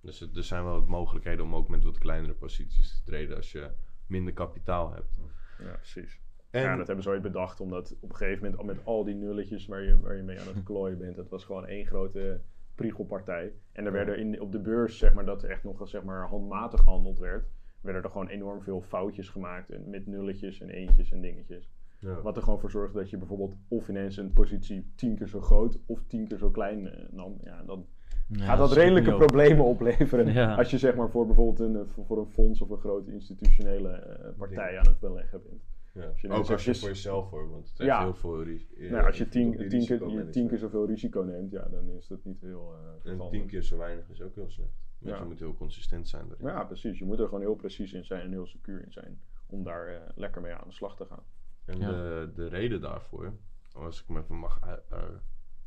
Dus 0.00 0.20
het- 0.20 0.36
er 0.36 0.44
zijn 0.44 0.64
wel 0.64 0.72
wat 0.78 0.88
mogelijkheden 0.88 1.44
om 1.44 1.54
ook 1.54 1.68
met 1.68 1.84
wat 1.84 1.98
kleinere 1.98 2.34
posities 2.34 2.96
te 2.96 3.02
treden 3.04 3.36
als 3.36 3.52
je 3.52 3.70
minder 4.06 4.32
kapitaal 4.32 4.92
hebt. 4.92 5.20
Ja, 5.58 5.72
precies. 5.74 6.20
En 6.50 6.62
Ja, 6.62 6.76
dat 6.76 6.86
hebben 6.86 7.04
ze 7.04 7.10
ooit 7.10 7.22
bedacht, 7.22 7.60
omdat 7.60 7.96
op 8.00 8.10
een 8.10 8.16
gegeven 8.16 8.42
moment 8.42 8.60
al 8.60 8.66
met 8.66 8.84
al 8.84 9.04
die 9.04 9.14
nulletjes 9.14 9.66
waar 9.66 9.82
je, 9.82 10.00
waar 10.00 10.16
je 10.16 10.22
mee 10.22 10.40
aan 10.40 10.46
het 10.46 10.62
klooien 10.68 10.98
bent, 10.98 11.16
dat 11.16 11.28
was 11.28 11.44
gewoon 11.44 11.66
één 11.66 11.86
grote 11.86 12.40
priegelpartij. 12.74 13.52
En 13.72 13.84
er 13.84 13.90
Ja. 13.90 13.90
werden 13.90 14.18
in, 14.18 14.40
op 14.40 14.52
de 14.52 14.58
beurs, 14.60 14.98
zeg 14.98 15.14
maar, 15.14 15.24
dat 15.24 15.42
er 15.42 15.50
echt 15.50 15.64
nog 15.64 15.88
zeg 15.88 16.02
maar, 16.02 16.26
handmatig 16.28 16.80
gehandeld 16.80 17.18
werd, 17.18 17.46
werden 17.80 18.02
er 18.02 18.10
gewoon 18.10 18.28
enorm 18.28 18.62
veel 18.62 18.80
foutjes 18.80 19.28
gemaakt 19.28 19.70
en 19.70 19.90
met 19.90 20.06
nulletjes 20.06 20.60
en 20.60 20.68
eentjes 20.68 21.12
en 21.12 21.20
dingetjes. 21.20 21.70
ja. 21.98 22.20
Wat 22.22 22.36
er 22.36 22.42
gewoon 22.42 22.60
voor 22.60 22.70
zorgde 22.70 22.98
dat 22.98 23.10
je 23.10 23.16
bijvoorbeeld 23.16 23.54
of 23.68 23.88
ineens 23.88 24.16
een 24.16 24.32
positie 24.32 24.92
tien 24.94 25.16
keer 25.16 25.28
zo 25.28 25.40
groot 25.40 25.78
of 25.86 26.02
tien 26.06 26.28
keer 26.28 26.38
zo 26.38 26.50
klein 26.50 26.86
eh, 26.92 27.04
nam. 27.10 27.36
Ja, 27.44 27.62
dan 27.66 27.86
Ja, 28.28 28.44
gaat 28.44 28.58
dat 28.58 28.72
redelijke 28.72 29.12
op. 29.12 29.18
problemen 29.18 29.64
opleveren. 29.64 30.32
Ja. 30.32 30.54
Als 30.54 30.70
je 30.70 30.78
zeg 30.78 30.94
maar 30.94 31.10
voor 31.10 31.26
bijvoorbeeld 31.26 31.58
een, 31.68 31.76
eh, 31.76 31.86
voor, 31.86 32.04
voor 32.04 32.18
een 32.18 32.26
fonds 32.30 32.60
of 32.60 32.70
een 32.70 32.78
grote 32.78 33.12
institutionele 33.12 33.88
eh, 33.90 34.28
partij 34.38 34.78
aan 34.78 34.86
het 34.86 34.98
beleggen 35.00 35.42
bent. 35.48 35.62
Ja. 35.94 36.06
Als 36.06 36.20
je 36.20 36.28
dan 36.28 36.36
Ook 36.36 36.50
als 36.50 36.64
je 36.64 36.74
voor 36.74 36.88
jezelf 36.88 37.28
voor, 37.28 37.50
want 37.50 37.68
het 37.68 37.78
heeft 37.78 37.90
Ja. 37.90 38.02
heel 38.02 38.14
veel 38.14 38.42
risico. 38.42 38.80
Nou, 38.90 39.06
als 39.06 39.18
je 39.18 39.28
tien, 39.28 39.68
tien, 39.68 39.86
keer, 39.86 40.08
je 40.10 40.28
tien 40.30 40.48
keer 40.48 40.58
zoveel 40.58 40.86
risico 40.86 41.20
neemt, 41.22 41.50
ja, 41.50 41.68
dan 41.68 41.88
is 41.90 42.06
dat 42.06 42.24
niet 42.24 42.40
heel 42.40 42.74
eh 43.04 43.10
En 43.12 43.30
tien 43.30 43.46
keer 43.46 43.62
zo 43.62 43.76
weinig 43.76 44.08
is 44.08 44.22
ook 44.22 44.34
heel 44.34 44.50
slecht. 44.50 44.70
Want 44.98 45.14
Ja. 45.16 45.22
je 45.22 45.28
moet 45.28 45.38
heel 45.38 45.54
consistent 45.54 46.08
zijn 46.08 46.24
erin. 46.30 46.46
Ja, 46.46 46.64
precies. 46.64 46.98
Je 46.98 47.04
moet 47.04 47.18
er 47.18 47.24
gewoon 47.24 47.40
heel 47.40 47.54
precies 47.54 47.92
in 47.92 48.04
zijn 48.04 48.20
en 48.22 48.30
heel 48.30 48.46
secuur 48.46 48.82
in 48.84 48.92
zijn 48.92 49.20
om 49.46 49.62
daar 49.64 49.86
eh, 49.88 50.00
lekker 50.14 50.42
mee 50.42 50.52
aan 50.54 50.68
de 50.68 50.74
slag 50.74 50.96
te 50.96 51.04
gaan. 51.06 51.22
En 51.64 51.78
Ja. 51.78 51.88
de, 51.90 52.32
de 52.34 52.46
reden 52.46 52.80
daarvoor, 52.80 53.32
als 53.72 54.02
ik 54.02 54.08
me 54.08 54.20
even 54.20 54.36
mag 54.36 54.58
eh, 54.62 54.72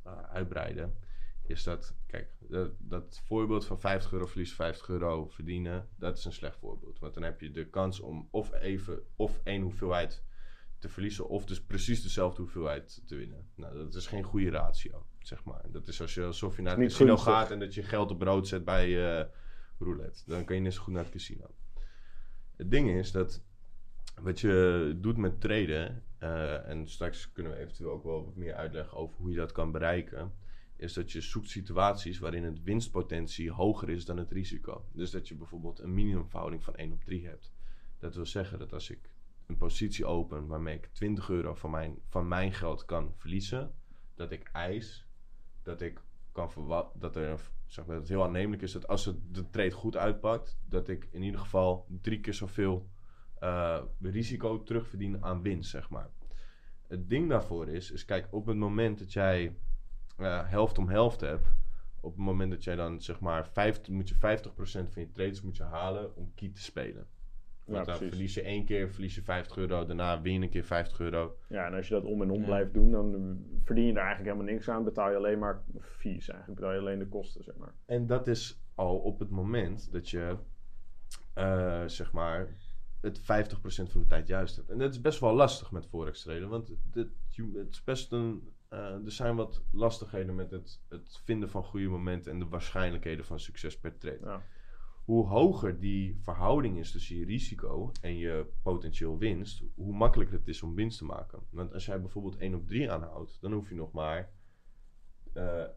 eh, 0.04 0.24
uitbreiden, 0.24 0.94
is 1.50 1.64
dat, 1.64 1.96
kijk, 2.08 2.30
dat, 2.40 2.72
dat 2.78 3.22
voorbeeld 3.26 3.66
van 3.66 3.80
50 3.80 4.12
euro 4.12 4.26
verlies, 4.26 4.54
50 4.54 4.90
euro 4.90 5.28
verdienen, 5.28 5.88
dat 5.96 6.18
is 6.18 6.26
een 6.26 6.34
slecht 6.34 6.58
voorbeeld. 6.58 7.00
Want 7.00 7.14
dan 7.14 7.24
heb 7.24 7.42
je 7.42 7.52
de 7.52 7.70
kans 7.70 8.00
om 8.00 8.28
of 8.32 8.54
even, 8.54 9.00
of 9.16 9.40
één 9.44 9.62
hoeveelheid 9.62 10.24
te 10.80 10.90
verliezen, 10.90 11.30
of 11.30 11.46
dus 11.46 11.62
precies 11.62 12.02
dezelfde 12.02 12.42
hoeveelheid 12.42 13.02
te 13.06 13.16
winnen. 13.16 13.50
Nou, 13.56 13.78
dat 13.78 13.96
is 13.96 14.08
geen 14.08 14.24
goede 14.24 14.50
ratio, 14.50 15.06
zeg 15.20 15.44
maar. 15.44 15.66
Dat 15.72 15.88
is 15.88 16.02
als 16.02 16.14
je, 16.14 16.24
alsof 16.24 16.56
je 16.56 16.62
naar 16.62 16.78
het 16.78 16.88
casino 16.88 17.16
gunstig. 17.16 17.34
gaat 17.34 17.52
en 17.52 17.60
dat 17.60 17.74
je 17.74 17.84
geld 17.84 18.12
op 18.12 18.20
brood 18.20 18.48
zet 18.48 18.66
bij 18.66 19.20
eh, 19.20 19.26
roulette. 19.80 20.24
Dan 20.26 20.46
kan 20.46 20.56
je 20.56 20.62
net 20.62 20.74
zo 20.74 20.82
goed 20.82 20.94
naar 20.94 21.04
het 21.04 21.12
casino. 21.12 21.46
Het 22.56 22.72
ding 22.72 22.90
is 22.90 23.12
dat 23.12 23.44
wat 24.22 24.40
je 24.40 24.98
doet 25.02 25.18
met 25.18 25.42
traden, 25.42 26.04
eh, 26.18 26.70
en 26.70 26.88
straks 26.88 27.32
kunnen 27.32 27.52
we 27.52 27.58
eventueel 27.58 27.92
ook 27.92 28.04
wel 28.04 28.26
wat 28.26 28.36
meer 28.36 28.54
uitleggen 28.54 28.98
over 28.98 29.18
hoe 29.18 29.30
je 29.30 29.38
dat 29.38 29.52
kan 29.52 29.72
bereiken, 29.72 30.34
is 30.78 30.94
dat 30.94 31.12
je 31.12 31.22
zoekt 31.22 31.50
situaties 31.50 32.20
waarin 32.20 32.44
het 32.44 32.64
winstpotentie 32.64 33.52
hoger 33.52 33.90
is 33.90 34.06
dan 34.06 34.18
het 34.18 34.32
risico. 34.32 34.86
Dus 34.92 35.12
dat 35.12 35.28
je 35.28 35.36
bijvoorbeeld 35.36 35.80
een 35.80 35.94
minimumverhouding 35.94 36.64
van 36.64 36.76
1 36.76 36.92
op 36.92 37.04
3 37.04 37.28
hebt. 37.28 37.54
Dat 38.00 38.16
wil 38.16 38.26
zeggen 38.26 38.60
dat 38.60 38.74
als 38.74 38.90
ik 38.90 39.10
een 39.46 39.58
positie 39.58 40.06
open 40.06 40.48
waarmee 40.48 40.76
ik 40.76 40.90
20 40.94 41.30
euro 41.30 41.54
van 41.54 41.72
mijn, 41.72 41.98
van 42.08 42.28
mijn 42.28 42.54
geld 42.54 42.86
kan 42.86 43.14
verliezen, 43.16 43.74
dat 44.16 44.32
ik 44.32 44.50
eis 44.52 45.08
dat 45.64 45.82
ik 45.82 46.02
kan 46.32 46.52
verwachten 46.52 47.00
dat 47.00 47.16
er 47.16 47.52
zeg 47.66 47.86
maar, 47.86 47.96
dat 47.96 48.04
het 48.04 48.14
heel 48.14 48.24
aannemelijk 48.24 48.62
is 48.62 48.72
dat 48.72 48.88
als 48.88 49.06
het 49.06 49.18
de 49.32 49.50
trade 49.50 49.72
goed 49.72 49.98
uitpakt, 49.98 50.60
dat 50.66 50.88
ik 50.88 51.08
in 51.12 51.24
ieder 51.24 51.40
geval 51.40 51.86
drie 52.02 52.20
keer 52.20 52.34
zoveel 52.34 52.90
eh, 53.40 53.82
risico 54.02 54.64
terugverdien 54.64 55.24
aan 55.24 55.42
winst, 55.42 55.70
zeg 55.70 55.90
maar. 55.90 56.10
Het 56.88 57.10
ding 57.10 57.30
daarvoor 57.30 57.68
is, 57.68 57.92
is 57.92 58.06
kijk, 58.06 58.28
op 58.32 58.46
het 58.46 58.58
moment 58.58 59.00
dat 59.00 59.14
jij 59.14 59.56
eh, 60.18 60.50
helft 60.50 60.78
om 60.78 60.90
helft 60.90 61.22
hebt, 61.22 61.48
op 62.02 62.12
het 62.12 62.22
moment 62.26 62.52
dat 62.52 62.64
jij 62.64 62.76
dan 62.76 63.02
zeg 63.02 63.20
maar 63.20 63.48
50, 63.48 63.94
moet 63.94 64.10
je 64.10 64.16
50% 64.16 64.20
van 64.94 65.02
je 65.02 65.12
trades 65.12 65.42
moet 65.42 65.58
je 65.58 65.64
halen 65.64 66.16
om 66.16 66.32
key 66.36 66.50
te 66.54 66.62
spelen. 66.62 67.08
Ja, 67.66 67.74
Want 67.74 67.86
dan 67.86 67.96
precies. 67.96 68.14
verlies 68.16 68.34
je 68.34 68.42
één 68.42 68.66
keer, 68.66 68.90
verlies 68.90 69.16
je 69.16 69.22
50 69.22 69.58
euro, 69.58 69.86
daarna 69.86 70.22
win 70.22 70.34
je 70.34 70.40
een 70.40 70.50
keer 70.50 70.64
50 70.64 71.00
euro. 71.00 71.38
Ja, 71.50 71.66
en 71.66 71.74
als 71.74 71.88
je 71.88 71.94
dat 71.94 72.04
om 72.04 72.22
en 72.22 72.32
om 72.32 72.40
Ja. 72.40 72.46
blijft 72.46 72.74
doen, 72.74 72.92
dan 72.92 73.38
verdien 73.64 73.86
je 73.86 73.94
daar 73.94 74.06
eigenlijk 74.06 74.34
helemaal 74.34 74.54
niks 74.54 74.70
aan. 74.70 74.84
Betaal 74.84 75.10
je 75.10 75.16
alleen 75.16 75.40
maar 75.40 75.64
fees 75.82 76.30
eigenlijk. 76.30 76.60
Betaal 76.60 76.74
je 76.74 76.80
alleen 76.80 77.00
de 77.00 77.08
kosten, 77.08 77.44
zeg 77.44 77.56
maar. 77.56 77.74
En 77.86 78.08
dat 78.08 78.28
is 78.28 78.62
al 78.76 78.98
op 78.98 79.20
het 79.20 79.30
moment 79.30 79.92
dat 79.92 80.10
je, 80.10 80.36
eh, 81.34 81.84
zeg 81.86 82.12
maar, 82.12 82.48
het 83.02 83.20
50% 83.20 83.92
van 83.92 84.02
de 84.02 84.08
tijd 84.08 84.28
juist 84.28 84.56
hebt. 84.56 84.70
En 84.70 84.78
dat 84.78 84.92
is 84.94 85.02
best 85.02 85.20
wel 85.20 85.34
lastig 85.34 85.72
met 85.72 85.86
forex 85.86 86.22
traden, 86.22 86.50
want 86.50 86.72
het 86.94 87.10
is 87.70 87.84
best 87.84 88.12
een, 88.12 88.50
eh, 88.70 89.06
er 89.06 89.12
zijn 89.12 89.36
wat 89.36 89.64
lastigheden 89.72 90.36
met 90.36 90.52
het, 90.52 90.82
het 90.90 91.22
vinden 91.24 91.50
van 91.50 91.64
goede 91.64 91.88
momenten 91.88 92.32
en 92.32 92.40
de 92.40 92.48
waarschijnlijkheden 92.48 93.26
van 93.26 93.40
succes 93.40 93.80
per 93.80 93.98
trade. 93.98 94.20
Ja. 94.24 94.42
Hoe 95.06 95.26
hoger 95.28 95.80
die 95.80 96.18
verhouding 96.22 96.78
is 96.78 96.92
tussen 96.92 97.18
je 97.18 97.26
risico 97.26 97.92
en 98.02 98.18
je 98.18 98.46
potentieel 98.64 99.18
winst, 99.18 99.64
hoe 99.76 99.94
makkelijker 99.96 100.38
het 100.38 100.48
is 100.48 100.64
om 100.64 100.76
winst 100.76 100.98
te 100.98 101.06
maken. 101.06 101.40
Want 101.50 101.74
als 101.74 101.86
jij 101.86 102.02
bijvoorbeeld 102.02 102.38
1 102.38 102.56
op 102.56 102.68
3 102.68 102.92
aanhoudt, 102.92 103.38
dan 103.42 103.52
hoef 103.52 103.70
je 103.70 103.76
nog 103.76 103.92
maar 103.92 104.30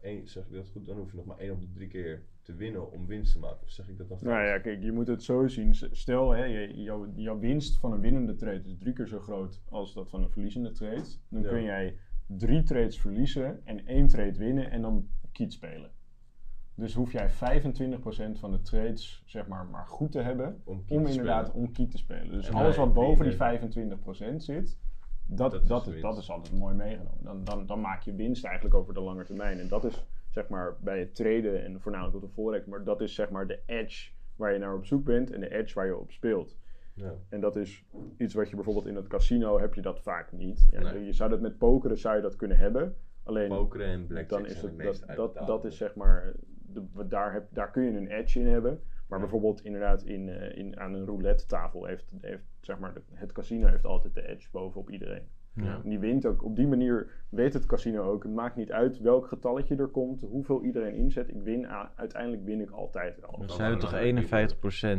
één, 0.01 0.27
zeg 0.27 0.45
ik 0.45 0.53
dat 0.53 0.67
goed? 0.67 0.85
Dan 0.85 0.97
hoef 0.97 1.11
je 1.11 1.17
nog 1.17 1.25
maar 1.25 1.37
1 1.37 1.51
op 1.51 1.61
de 1.61 1.71
3 1.71 1.87
keer 1.87 2.23
te 2.41 2.55
winnen 2.55 2.91
om 2.91 3.07
winst 3.07 3.33
te 3.33 3.39
maken. 3.39 3.61
Of 3.63 3.69
zeg 3.69 3.87
ik 3.87 3.97
dat 3.97 4.09
dan 4.09 4.17
Nou 4.21 4.45
ja, 4.45 4.59
kijk, 4.59 4.83
je 4.83 4.91
moet 4.91 5.07
het 5.07 5.23
zo 5.23 5.47
zien. 5.47 5.75
Stel, 5.75 6.31
hè, 6.31 6.43
je, 6.43 6.81
jouw, 6.81 7.11
jouw 7.15 7.39
winst 7.39 7.79
van 7.79 7.91
een 7.91 7.99
winnende 7.99 8.35
trade 8.35 8.63
is 8.63 8.77
drie 8.77 8.93
keer 8.93 9.07
zo 9.07 9.19
groot 9.19 9.61
als 9.69 9.93
dat 9.93 10.09
van 10.09 10.23
een 10.23 10.29
verliezende 10.31 10.71
trade. 10.71 11.03
Dan 11.29 11.41
Ja. 11.41 11.49
kun 11.49 11.63
jij 11.63 11.97
drie 12.37 12.63
trades 12.63 12.99
verliezen 12.99 13.65
en 13.65 13.85
één 13.85 14.07
trade 14.07 14.37
winnen 14.37 14.71
en 14.71 14.81
dan 14.81 15.07
kiet 15.31 15.53
spelen. 15.53 15.91
Dus 16.75 16.93
hoef 16.93 17.11
jij 17.11 17.29
25% 17.29 17.33
van 18.39 18.51
de 18.51 18.61
trades 18.61 19.23
zeg 19.25 19.47
maar, 19.47 19.65
maar 19.65 19.87
goed 19.87 20.11
te 20.11 20.21
hebben 20.21 20.61
Om, 20.63 20.85
key 20.85 20.97
om 20.97 21.03
te 21.03 21.09
inderdaad 21.09 21.47
spelen. 21.47 21.65
om 21.65 21.71
kiet 21.71 21.91
te 21.91 21.97
spelen. 21.97 22.29
Dus 22.29 22.47
En 22.47 22.53
alles 22.53 22.77
wat 22.77 22.93
boven 22.93 23.29
die 23.29 23.37
winnen. 23.37 23.99
25% 23.99 24.35
zit, 24.35 24.79
dat, 25.25 25.51
Dat 25.51 25.61
is 25.61 25.67
dat, 25.67 25.87
is, 25.87 26.01
dat 26.01 26.17
is 26.17 26.29
altijd 26.29 26.59
mooi 26.59 26.75
meegenomen. 26.75 27.23
Dan, 27.23 27.43
dan, 27.43 27.65
dan 27.65 27.81
maak 27.81 28.01
je 28.01 28.15
winst 28.15 28.45
eigenlijk 28.45 28.75
over 28.75 28.93
de 28.93 29.01
lange 29.01 29.23
termijn. 29.23 29.59
En 29.59 29.67
dat 29.67 29.83
is 29.83 30.05
zeg 30.29 30.47
maar 30.47 30.77
bij 30.79 30.99
het 30.99 31.15
traden 31.15 31.63
en 31.63 31.81
voornamelijk 31.81 32.15
op 32.15 32.21
de 32.21 32.29
forex, 32.29 32.65
maar 32.65 32.83
dat 32.83 33.01
is 33.01 33.15
zeg 33.15 33.29
maar 33.29 33.47
de 33.47 33.59
edge 33.65 34.11
waar 34.35 34.53
je 34.53 34.59
naar 34.59 34.75
op 34.75 34.85
zoek 34.85 35.03
bent 35.03 35.31
en 35.31 35.39
de 35.39 35.55
edge 35.55 35.73
waar 35.73 35.85
je 35.85 35.97
op 35.97 36.11
speelt. 36.11 36.57
Ja. 36.93 37.13
En 37.29 37.41
dat 37.41 37.55
is 37.55 37.85
iets 38.17 38.33
wat 38.33 38.49
je 38.49 38.55
bijvoorbeeld 38.55 38.85
in 38.87 38.95
het 38.95 39.07
casino 39.07 39.59
heb 39.59 39.73
je 39.73 39.81
dat 39.81 40.01
vaak 40.01 40.31
niet. 40.31 40.67
Ja, 40.71 40.81
Nee. 40.81 41.05
Je 41.05 41.13
zou 41.13 41.29
dat 41.29 41.41
met 41.41 41.57
pokeren 41.57 41.97
zou 41.97 42.15
je 42.15 42.21
dat 42.21 42.35
kunnen 42.35 42.57
hebben. 42.57 42.95
Alleen 43.23 43.49
Pokeren 43.49 43.87
en 43.87 44.07
blackjack 44.07 44.29
dan 44.29 44.45
is 44.45 44.61
het, 44.61 45.15
dat, 45.15 45.33
dat, 45.45 45.65
is 45.65 45.77
zeg 45.77 45.95
maar, 45.95 46.33
de, 46.61 47.07
daar, 47.07 47.33
heb, 47.33 47.47
daar 47.51 47.71
kun 47.71 47.83
je 47.83 47.97
een 47.97 48.07
edge 48.11 48.39
in 48.39 48.47
hebben. 48.47 48.79
Maar 49.07 49.19
Ja. 49.19 49.25
bijvoorbeeld 49.25 49.63
inderdaad 49.63 50.03
in, 50.03 50.29
eh, 50.29 50.57
in, 50.57 50.79
aan 50.79 50.93
een 50.93 51.05
roulette 51.05 51.45
tafel 51.45 51.85
heeft, 51.85 52.11
heeft 52.21 52.43
zeg 52.61 52.79
maar, 52.79 52.93
het 53.13 53.31
casino 53.31 53.67
heeft 53.67 53.85
altijd 53.85 54.13
de 54.13 54.27
edge 54.27 54.49
bovenop 54.51 54.89
iedereen. 54.89 55.27
Ja. 55.55 55.81
En 55.83 55.89
die 55.89 55.99
wint 55.99 56.25
ook, 56.25 56.43
op 56.43 56.55
die 56.55 56.67
manier 56.67 57.09
weet 57.29 57.53
het 57.53 57.65
casino 57.65 58.03
ook, 58.03 58.23
het 58.23 58.33
maakt 58.33 58.55
niet 58.55 58.71
uit 58.71 58.99
welk 58.99 59.27
getalletje 59.27 59.75
er 59.75 59.87
komt, 59.87 60.21
hoeveel 60.21 60.63
iedereen 60.63 60.95
inzet. 60.95 61.29
Ik 61.29 61.41
win, 61.41 61.67
uiteindelijk 61.95 62.43
win 62.43 62.61
ik 62.61 62.69
altijd 62.69 63.19
wel. 63.19 63.45
Wel 63.47 63.57
hebben 63.57 63.79
toch 63.79 63.93
andere 63.93 64.03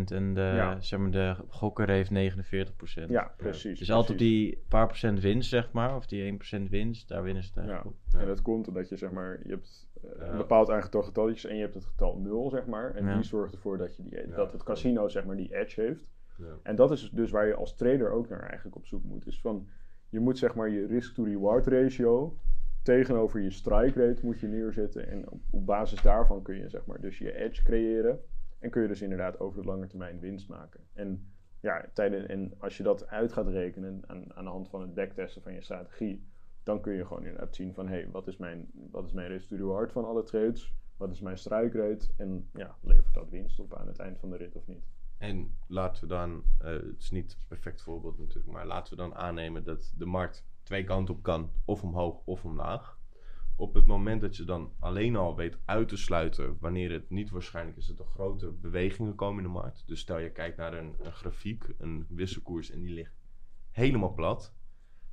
51% 0.09 0.11
en 0.13 0.35
de, 0.35 0.41
Ja. 0.41 0.81
zeg 0.81 0.99
maar, 1.01 1.11
de 1.11 1.37
gokker 1.49 1.89
heeft 1.89 2.11
49%. 2.11 3.09
Ja, 3.09 3.33
precies. 3.37 3.79
Dus 3.79 3.91
altijd 3.91 4.19
die 4.19 4.63
paar 4.69 4.87
procent 4.87 5.21
winst, 5.21 5.49
zeg 5.49 5.73
maar, 5.73 5.97
of 5.97 6.07
die 6.07 6.23
1% 6.23 6.69
winst, 6.71 7.09
daar 7.09 7.23
winnen 7.23 7.43
ze 7.43 7.51
het 7.55 7.65
Ja. 7.69 7.85
Ja. 8.13 8.19
En 8.19 8.27
dat 8.27 8.43
komt 8.43 8.69
omdat 8.69 8.89
je 8.89 8.97
zeg 8.97 9.11
maar, 9.11 9.41
je 9.45 9.51
hebt 9.51 9.89
eh, 10.03 10.27
een 10.31 10.37
bepaald 10.37 10.71
aantal 10.71 11.03
getalletjes 11.03 11.45
en 11.51 11.55
je 11.57 11.61
hebt 11.63 11.75
het 11.75 11.85
getal 11.85 12.19
0, 12.19 12.51
zeg 12.51 12.67
maar. 12.67 12.95
En 12.95 13.05
Ja. 13.07 13.15
die 13.15 13.23
zorgt 13.25 13.55
ervoor 13.55 13.79
dat, 13.79 13.97
je 13.97 14.03
die, 14.03 14.29
dat 14.29 14.53
het 14.53 14.63
casino 14.63 15.09
zeg 15.09 15.25
maar 15.25 15.37
die 15.37 15.57
edge 15.57 15.81
heeft. 15.81 16.07
Ja. 16.39 16.45
En 16.63 16.77
dat 16.77 16.91
is 16.91 17.11
dus 17.13 17.31
waar 17.31 17.47
je 17.47 17.55
als 17.55 17.75
trader 17.77 18.11
ook 18.11 18.29
naar 18.29 18.43
eigenlijk 18.43 18.77
op 18.77 18.87
zoek 18.87 19.05
moet. 19.05 19.27
Is 19.27 19.41
van, 19.41 19.69
je 20.13 20.21
moet 20.21 20.39
zeg 20.39 20.55
maar 20.55 20.69
je 20.69 20.87
risk-to-reward 20.87 21.67
ratio 21.67 22.37
tegenover 22.83 23.41
je 23.41 23.51
strike 23.51 24.07
rate 24.07 24.25
moet 24.25 24.41
je 24.41 24.47
neerzetten. 24.47 25.09
En 25.09 25.31
op, 25.31 25.41
basis 25.51 26.03
daarvan 26.03 26.43
kun 26.43 26.57
je 26.57 26.69
zeg 26.69 26.87
maar 26.87 27.01
dus 27.01 27.19
je 27.19 27.35
edge 27.35 27.63
creëren. 27.63 28.21
En 28.59 28.71
kun 28.71 28.83
je 28.83 28.89
dus 28.89 29.03
inderdaad 29.03 29.41
over 29.41 29.63
de 29.63 29.69
lange 29.69 29.87
termijn 29.87 30.21
winst 30.21 30.49
maken. 30.49 30.81
En, 30.93 31.33
ja, 31.61 31.89
tijden, 31.93 32.29
en 32.29 32.53
als 32.59 32.77
je 32.77 32.83
dat 32.83 33.09
uit 33.09 33.33
gaat 33.33 33.49
rekenen 33.49 34.03
aan, 34.07 34.35
aan 34.35 34.45
de 34.45 34.51
hand 34.51 34.69
van 34.69 34.81
het 34.81 34.95
backtesten 34.95 35.43
van 35.43 35.55
je 35.55 35.63
strategie, 35.63 36.27
dan 36.63 36.81
kun 36.81 36.93
je 36.93 37.07
gewoon 37.07 37.25
inderdaad 37.25 37.55
zien 37.55 37.75
van 37.75 37.89
hé, 37.89 37.95
hey, 37.95 38.09
wat 38.11 38.27
is 38.27 38.37
mijn, 38.37 38.71
wat 38.91 39.07
is 39.07 39.13
mijn 39.13 39.29
risk-to-reward 39.29 39.93
van 39.93 40.05
alle 40.05 40.23
trades? 40.23 40.75
Wat 40.97 41.11
is 41.11 41.21
mijn 41.21 41.39
strike 41.39 41.79
rate? 41.79 42.07
En 42.17 42.49
ja, 42.53 42.77
levert 42.81 43.15
dat 43.15 43.31
winst 43.31 43.61
op 43.61 43.75
aan 43.75 43.87
het 43.87 43.99
eind 43.99 44.19
van 44.19 44.31
de 44.31 44.37
rit 44.37 44.57
of 44.57 44.67
niet? 44.67 44.85
En 45.23 45.57
laten 45.67 46.03
we 46.03 46.09
dan, 46.09 46.45
eh, 46.59 46.71
het 46.71 46.99
is 46.99 47.11
niet 47.11 47.33
een 47.33 47.47
perfect 47.49 47.83
voorbeeld 47.83 48.19
natuurlijk, 48.19 48.53
maar 48.53 48.67
laten 48.67 48.97
we 48.97 49.03
dan 49.03 49.15
aannemen 49.15 49.65
dat 49.65 49.93
de 49.97 50.07
markt 50.07 50.47
twee 50.63 50.85
kanten 50.85 51.15
op 51.15 51.23
kan, 51.23 51.51
of 51.65 51.83
omhoog 51.83 52.23
of 52.25 52.45
omlaag. 52.45 52.99
Op 53.57 53.75
het 53.75 53.87
moment 53.87 54.21
dat 54.21 54.37
je 54.37 54.45
dan 54.45 54.73
alleen 54.79 55.17
al 55.17 55.37
weet 55.37 55.59
uit 55.65 55.89
te 55.89 55.97
sluiten 55.97 56.57
wanneer 56.61 56.93
het 56.93 57.11
niet 57.11 57.31
waarschijnlijk 57.31 57.77
is 57.77 57.87
dat 57.87 57.99
er 57.99 58.05
grote 58.05 58.51
bewegingen 58.51 59.15
komen 59.15 59.45
in 59.45 59.51
de 59.51 59.59
markt. 59.59 59.83
Dus 59.87 60.01
stel 60.01 60.19
je 60.19 60.31
kijkt 60.31 60.57
naar 60.57 60.75
een, 60.75 60.95
een 60.99 61.13
grafiek, 61.13 61.75
een 61.79 62.07
wisselkoers 62.09 62.71
en 62.71 62.81
die 62.81 62.95
ligt 62.95 63.21
helemaal 63.71 64.15
plat. 64.15 64.55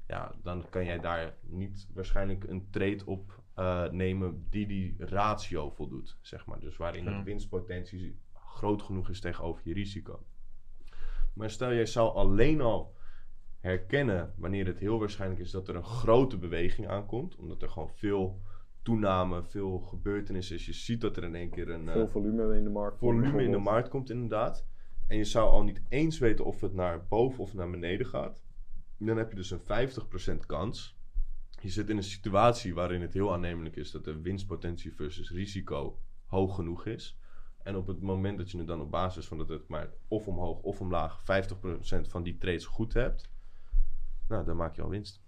Ja, 0.07 0.35
dan 0.43 0.69
kan 0.69 0.85
jij 0.85 0.99
daar 0.99 1.35
niet 1.41 1.87
waarschijnlijk 1.93 2.43
een 2.43 2.69
trade 2.69 3.05
op 3.05 3.43
eh, 3.53 3.89
nemen 3.89 4.47
die 4.49 4.67
die 4.67 4.95
ratio 4.97 5.69
voldoet, 5.69 6.17
zeg 6.21 6.45
maar. 6.45 6.59
Dus 6.59 6.77
waarin 6.77 7.05
de 7.05 7.23
winstpotentie 7.23 8.19
groot 8.59 8.81
genoeg 8.81 9.09
is 9.09 9.19
tegenover 9.19 9.61
je 9.63 9.73
risico. 9.73 10.25
Maar 11.33 11.49
stel 11.49 11.73
jij 11.73 11.85
zou 11.85 12.13
alleen 12.13 12.61
al 12.61 12.95
herkennen 13.59 14.33
wanneer 14.37 14.65
het 14.65 14.79
heel 14.79 14.99
waarschijnlijk 14.99 15.41
is 15.41 15.51
dat 15.51 15.67
er 15.67 15.75
een 15.75 15.83
grote 15.83 16.37
beweging 16.37 16.87
aankomt, 16.87 17.35
omdat 17.35 17.61
er 17.61 17.69
gewoon 17.69 17.89
veel 17.89 18.41
toename, 18.81 19.43
veel 19.43 19.79
gebeurtenissen 19.79 20.55
is. 20.55 20.65
Je 20.65 20.73
ziet 20.73 21.01
dat 21.01 21.17
er 21.17 21.23
in 21.23 21.35
één 21.35 21.49
keer 21.49 21.69
een 21.69 21.87
eh, 21.87 21.93
Veel 21.93 22.07
volume 22.07 22.55
in 22.55 22.63
de 22.63 22.69
markt. 22.69 22.97
volume 22.97 23.43
in 23.43 23.51
de 23.51 23.57
markt 23.57 23.89
komt 23.89 24.09
inderdaad. 24.09 24.65
En 25.07 25.17
je 25.17 25.23
zou 25.23 25.49
al 25.49 25.63
niet 25.63 25.81
eens 25.89 26.19
weten 26.19 26.45
of 26.45 26.61
het 26.61 26.73
naar 26.73 27.07
boven 27.07 27.43
of 27.43 27.53
naar 27.53 27.69
beneden 27.69 28.05
gaat. 28.05 28.43
Dan 28.97 29.17
heb 29.17 29.29
je 29.29 29.35
dus 29.35 29.51
een 29.51 29.61
50% 30.41 30.45
kans. 30.45 30.97
Je 31.61 31.69
zit 31.69 31.89
in 31.89 31.97
een 31.97 32.03
situatie 32.03 32.73
waarin 32.73 33.01
het 33.01 33.13
heel 33.13 33.33
aannemelijk 33.33 33.75
is 33.75 33.91
dat 33.91 34.03
de 34.03 34.21
winstpotentie 34.21 34.93
versus 34.93 35.31
risico 35.31 35.99
hoog 36.25 36.55
genoeg 36.55 36.85
is. 36.85 37.19
En 37.69 37.75
op 37.75 37.87
het 37.87 38.01
moment 38.01 38.37
dat 38.37 38.51
je 38.51 38.57
het 38.57 38.67
dan 38.67 38.81
op 38.81 38.91
basis 38.91 39.27
van 39.27 39.37
dat 39.37 39.49
het 39.49 39.67
maar 39.67 39.89
of 40.07 40.27
omhoog 40.27 40.61
of 40.61 40.81
omlaag 40.81 41.21
50% 41.21 41.23
van 42.07 42.23
die 42.23 42.37
trades 42.37 42.65
goed 42.65 42.93
hebt, 42.93 43.29
nou 44.27 44.45
dan 44.45 44.55
maak 44.55 44.75
je 44.75 44.81
al 44.81 44.89
winst. 44.89 45.23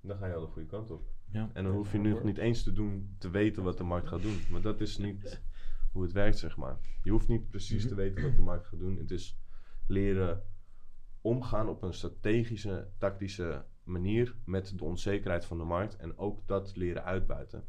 Dan 0.00 0.16
ga 0.16 0.26
je 0.26 0.34
al 0.34 0.40
de 0.40 0.46
goede 0.46 0.68
kant 0.68 0.90
op. 0.90 1.12
Ja. 1.30 1.50
En 1.52 1.64
dan 1.64 1.72
hoef 1.72 1.92
je 1.92 1.98
nu 1.98 2.10
nog 2.10 2.22
niet 2.22 2.38
eens 2.38 2.62
te 2.62 2.72
doen 2.72 3.14
te 3.18 3.30
weten 3.30 3.62
wat 3.62 3.78
de 3.78 3.84
markt 3.84 4.08
gaat 4.08 4.22
doen. 4.22 4.40
Maar 4.50 4.60
dat 4.60 4.80
is 4.80 4.98
niet 4.98 5.42
hoe 5.92 6.02
het 6.02 6.12
werkt, 6.12 6.38
zeg 6.38 6.56
maar. 6.56 6.78
Je 7.02 7.10
hoeft 7.10 7.28
niet 7.28 7.50
precies 7.50 7.88
te 7.88 7.94
weten 7.94 8.22
wat 8.22 8.36
de 8.36 8.42
markt 8.42 8.66
gaat 8.66 8.78
doen. 8.78 8.96
Het 8.96 9.10
is 9.10 9.38
leren 9.86 10.42
omgaan 11.20 11.68
op 11.68 11.82
een 11.82 11.94
strategische, 11.94 12.90
tactische 12.98 13.64
manier 13.82 14.36
met 14.44 14.78
de 14.78 14.84
onzekerheid 14.84 15.44
van 15.44 15.58
de 15.58 15.64
markt. 15.64 15.96
En 15.96 16.18
ook 16.18 16.46
dat 16.46 16.76
leren 16.76 17.04
uitbuiten. 17.04 17.64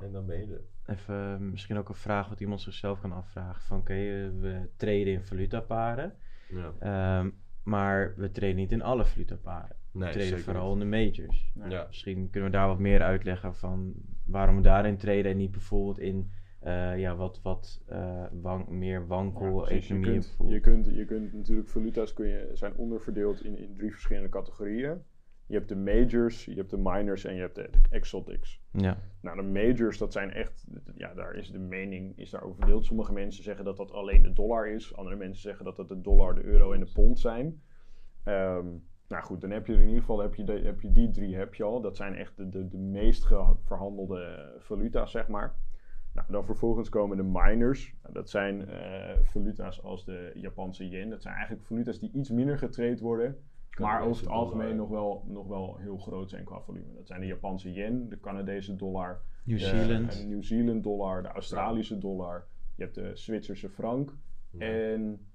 En 0.00 0.12
dan 0.12 0.26
ben 0.26 0.38
je 0.40 0.46
er. 0.52 0.94
Even 0.94 1.14
eh, 1.14 1.36
misschien 1.38 1.76
ook 1.76 1.88
een 1.88 1.94
vraag 1.94 2.28
wat 2.28 2.40
iemand 2.40 2.60
zichzelf 2.60 3.00
kan 3.00 3.12
afvragen. 3.12 3.62
Van 3.62 3.78
oké, 3.78 3.92
eh, 3.92 4.28
we 4.40 4.68
traden 4.76 5.06
in 5.06 5.22
valutaparen. 5.22 6.14
Ja. 6.48 6.72
ehm, 6.78 7.30
maar 7.62 8.14
we 8.16 8.30
traden 8.30 8.56
niet 8.56 8.72
in 8.72 8.82
alle 8.82 9.04
valutaparen. 9.04 9.76
Nee, 9.92 10.12
we 10.12 10.18
traden 10.18 10.40
vooral 10.40 10.74
niet. 10.76 10.84
in 10.84 10.90
de 10.90 10.96
majors. 10.96 11.52
Ja. 11.70 11.84
Misschien 11.86 12.30
kunnen 12.30 12.50
we 12.50 12.56
daar 12.56 12.68
wat 12.68 12.78
meer 12.78 13.02
uitleggen 13.02 13.54
van 13.54 13.92
waarom 14.26 14.56
we 14.56 14.62
daarin 14.62 14.96
traden 14.96 15.24
en 15.30 15.36
niet 15.36 15.50
bijvoorbeeld 15.50 15.98
in 15.98 16.30
eh, 16.60 16.98
ja, 16.98 17.16
wat, 17.16 17.40
wat 17.42 17.82
eh, 17.86 18.24
wan- 18.32 18.78
meer 18.78 19.06
wankel 19.06 19.58
Ja, 19.60 19.64
precies. 19.64 19.88
je, 19.88 20.00
kunt, 20.00 20.36
je, 20.48 20.60
kunt, 20.60 20.86
je 20.86 21.04
kunt 21.04 21.32
natuurlijk 21.32 21.68
valuta's 21.68 22.12
kun 22.12 22.26
je, 22.26 22.50
zijn 22.52 22.76
onderverdeeld 22.76 23.44
in, 23.44 23.58
in 23.58 23.74
drie 23.74 23.90
verschillende 23.92 24.28
categorieën. 24.28 25.02
Je 25.46 25.54
hebt 25.54 25.68
de 25.68 25.76
majors, 25.76 26.44
je 26.44 26.54
hebt 26.54 26.70
de 26.70 26.76
minors 26.76 27.24
en 27.24 27.34
je 27.34 27.40
hebt 27.40 27.54
de 27.54 27.70
exotics. 27.90 28.60
Ja, 28.70 28.98
Nou, 29.20 29.36
de 29.36 29.42
majors, 29.42 29.98
dat 29.98 30.12
zijn 30.12 30.32
echt, 30.32 30.66
ja, 30.94 31.14
daar 31.14 31.34
is 31.34 31.50
de 31.50 31.58
mening 31.58 32.18
is 32.18 32.30
daarover 32.30 32.56
verdeeld. 32.56 32.84
Sommige 32.84 33.12
mensen 33.12 33.44
zeggen 33.44 33.64
dat 33.64 33.76
dat 33.76 33.92
alleen 33.92 34.22
de 34.22 34.32
dollar 34.32 34.68
is. 34.68 34.96
Andere 34.96 35.16
mensen 35.16 35.42
zeggen 35.42 35.64
dat 35.64 35.76
dat 35.76 35.88
de 35.88 36.00
dollar, 36.00 36.34
de 36.34 36.44
euro 36.44 36.72
en 36.72 36.80
de 36.80 36.90
pond 36.94 37.18
zijn. 37.18 37.62
Ehm, 38.24 38.66
nou 39.08 39.24
goed, 39.24 39.40
dan 39.40 39.50
heb 39.50 39.66
je 39.66 39.72
er 39.72 39.78
in 39.78 39.86
ieder 39.86 40.00
geval 40.00 40.20
heb 40.20 40.34
je, 40.34 40.44
de, 40.44 40.52
heb 40.52 40.80
je 40.80 40.92
die 40.92 41.10
drie 41.10 41.36
heb 41.36 41.54
je 41.54 41.62
al. 41.62 41.80
Dat 41.80 41.96
zijn 41.96 42.14
echt 42.14 42.36
de, 42.36 42.48
de, 42.48 42.68
de 42.68 42.78
meest 42.78 43.26
verhandelde 43.64 44.54
valuta's, 44.58 45.10
zeg 45.10 45.28
maar. 45.28 45.54
Nou, 46.12 46.26
dan 46.30 46.44
vervolgens 46.44 46.88
komen 46.88 47.16
de 47.16 47.22
minors. 47.22 47.94
Nou, 48.02 48.14
dat 48.14 48.30
zijn 48.30 48.68
eh, 48.68 49.18
valuta's 49.22 49.82
als 49.82 50.04
de 50.04 50.30
Japanse 50.34 50.88
yen. 50.88 51.10
Dat 51.10 51.22
zijn 51.22 51.34
eigenlijk 51.34 51.66
valuta's 51.66 51.98
die 51.98 52.12
iets 52.12 52.30
minder 52.30 52.58
getraind 52.58 53.00
worden. 53.00 53.36
Maar 53.78 54.02
over 54.02 54.22
het 54.22 54.30
algemeen 54.30 54.68
ja. 54.68 54.74
nog 54.74 54.88
wel, 54.88 55.24
nog 55.26 55.46
wel 55.46 55.76
heel 55.76 55.98
groot 55.98 56.30
zijn 56.30 56.44
qua 56.44 56.60
volume. 56.60 56.94
Dat 56.94 57.06
zijn 57.06 57.20
de 57.20 57.26
Japanse 57.26 57.72
yen, 57.72 58.08
de 58.08 58.20
Canadese 58.20 58.76
dollar, 58.76 59.22
New 59.44 59.58
de, 59.58 59.64
Zealand. 59.64 60.18
de 60.18 60.26
New 60.26 60.42
Zealand 60.42 60.82
dollar, 60.82 61.22
de 61.22 61.28
Australische 61.28 61.98
dollar. 61.98 62.46
Je 62.74 62.82
hebt 62.82 62.94
de 62.94 63.10
Zwitserse 63.16 63.68
frank. 63.68 64.16
Ja. 64.50 64.66
En 64.66 65.26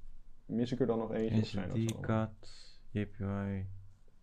mis 0.45 0.71
ik 0.71 0.79
er 0.79 0.87
dan 0.87 0.97
nog 0.97 1.13
eentje? 1.13 1.41
Of 1.41 1.47
zijn 1.47 1.67
dat 1.67 1.77
NCT, 1.77 1.91
zo? 1.91 1.99
CAT, 1.99 2.79
JPY. 2.91 3.65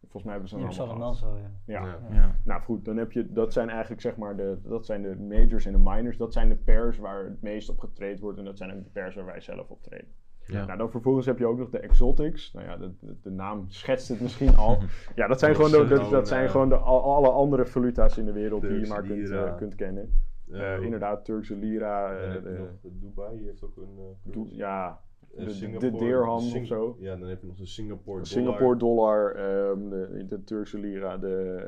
Volgens 0.01 0.23
mij 0.23 0.33
hebben 0.33 0.49
ze 0.49 0.59
er 0.59 0.73
ze 0.73 0.83
allemaal 0.83 1.15
zo, 1.15 1.39
ja. 1.39 1.51
Ja. 1.67 1.87
Ja. 1.87 1.99
Ja. 2.11 2.37
Nou 2.45 2.63
goed, 2.63 2.85
dan 2.85 2.97
heb 2.97 3.13
je, 3.13 3.33
dat 3.33 3.53
zijn 3.53 3.69
eigenlijk 3.69 4.01
zeg 4.01 4.17
maar 4.17 4.37
de, 4.37 4.59
dat 4.63 4.87
zijn 4.87 5.03
de 5.03 5.17
majors 5.17 5.67
en 5.67 5.73
de 5.73 5.79
minors. 5.79 6.17
Dat 6.17 6.33
zijn 6.33 6.49
de 6.49 6.57
pairs 6.57 6.99
waar 6.99 7.25
het 7.25 7.43
meest 7.43 7.69
op 7.69 7.79
getraind 7.79 8.21
wordt. 8.21 8.39
En 8.39 8.45
dat 8.45 8.59
zijn 8.59 8.73
ook 8.73 8.85
de 8.85 8.91
pairs 8.91 9.15
waar 9.15 9.25
wij 9.25 9.41
zelf 9.41 9.71
op 9.71 9.83
trainen. 9.83 10.13
Ja. 10.47 10.65
Nou, 10.65 10.79
dan 10.79 10.91
vervolgens 10.91 11.27
heb 11.27 11.39
je 11.39 11.47
ook 11.47 11.59
nog 11.59 11.71
de 11.71 11.79
exotics. 11.79 12.53
Nou 12.53 12.67
ja, 12.67 12.77
de, 12.77 12.91
de, 13.01 13.15
de 13.23 13.31
naam 13.31 13.65
schetst 13.69 14.09
het 14.09 14.21
misschien 14.21 14.57
al. 14.57 14.79
Ja, 15.15 15.27
dat 15.27 15.39
zijn 15.39 15.55
gewoon, 15.55 15.71
de, 15.71 15.87
dat, 15.95 16.11
dat 16.11 16.29
zijn 16.29 16.45
eh, 16.45 16.51
gewoon 16.51 16.69
de, 16.69 16.77
al- 16.77 17.15
alle 17.15 17.29
andere 17.31 17.67
valuta's 17.67 18.19
in 18.19 18.25
de 18.25 18.33
wereld 18.33 18.63
die 18.63 18.81
je 18.81 18.87
maar 18.87 19.03
kunt, 19.03 19.31
eh, 19.31 19.57
kunt 19.57 19.75
kennen. 19.75 20.11
Eh, 20.51 20.75
Eh, 20.75 20.83
inderdaad, 20.83 21.25
Turkse 21.25 21.57
lira. 21.57 22.17
Eh, 22.17 22.33
de, 22.43 22.69
Dubai, 22.83 23.45
heeft 23.45 23.63
ook 23.65 23.77
een... 23.77 23.99
eh, 24.33 24.57
ja, 24.57 25.01
eh, 25.37 25.47
de- 25.47 25.77
de 25.79 25.91
dirham 25.91 26.41
Sing- 26.41 26.63
of 26.63 26.67
zo. 26.69 26.97
Ja, 27.01 27.17
dan 27.17 27.29
heb 27.29 27.41
je 27.41 27.47
nog 27.47 27.57
de 27.57 27.67
Singapore 27.67 28.23
de 28.23 28.29
dollar. 28.29 28.45
Singapore 28.45 28.77
dollar, 28.79 29.35
ehm, 29.35 29.89
de, 29.89 30.27
de 30.29 30.45
Turkse 30.45 30.79
lira. 30.79 31.17
De, 31.17 31.67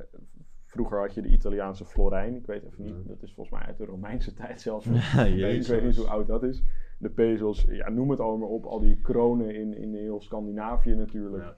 vroeger 0.67 0.99
had 1.01 1.15
je 1.15 1.23
de 1.23 1.29
Italiaanse 1.29 1.85
florijn. 1.85 2.35
Ik 2.37 2.47
weet 2.47 2.65
even 2.65 2.85
niet, 2.85 2.95
Ja. 2.95 3.09
dat 3.09 3.23
is 3.23 3.33
volgens 3.35 3.59
mij 3.59 3.67
uit 3.67 3.77
de 3.79 3.85
Romeinse 3.85 4.35
tijd 4.35 4.61
zelfs. 4.61 4.87
Ja, 4.87 5.25
ik 5.25 5.67
weet 5.67 5.83
niet 5.85 5.97
hoe 5.97 6.07
oud 6.09 6.27
dat 6.27 6.43
is. 6.43 6.63
De 6.99 7.11
pesos, 7.11 7.63
ja, 7.69 7.89
noem 7.91 8.11
het 8.11 8.21
allemaal 8.21 8.49
op. 8.49 8.65
Al 8.65 8.81
die 8.81 9.01
kronen 9.01 9.55
in, 9.55 9.77
in 9.77 9.95
heel 9.95 10.21
Scandinavië 10.21 10.95
natuurlijk. 10.95 11.45
Ja. 11.45 11.57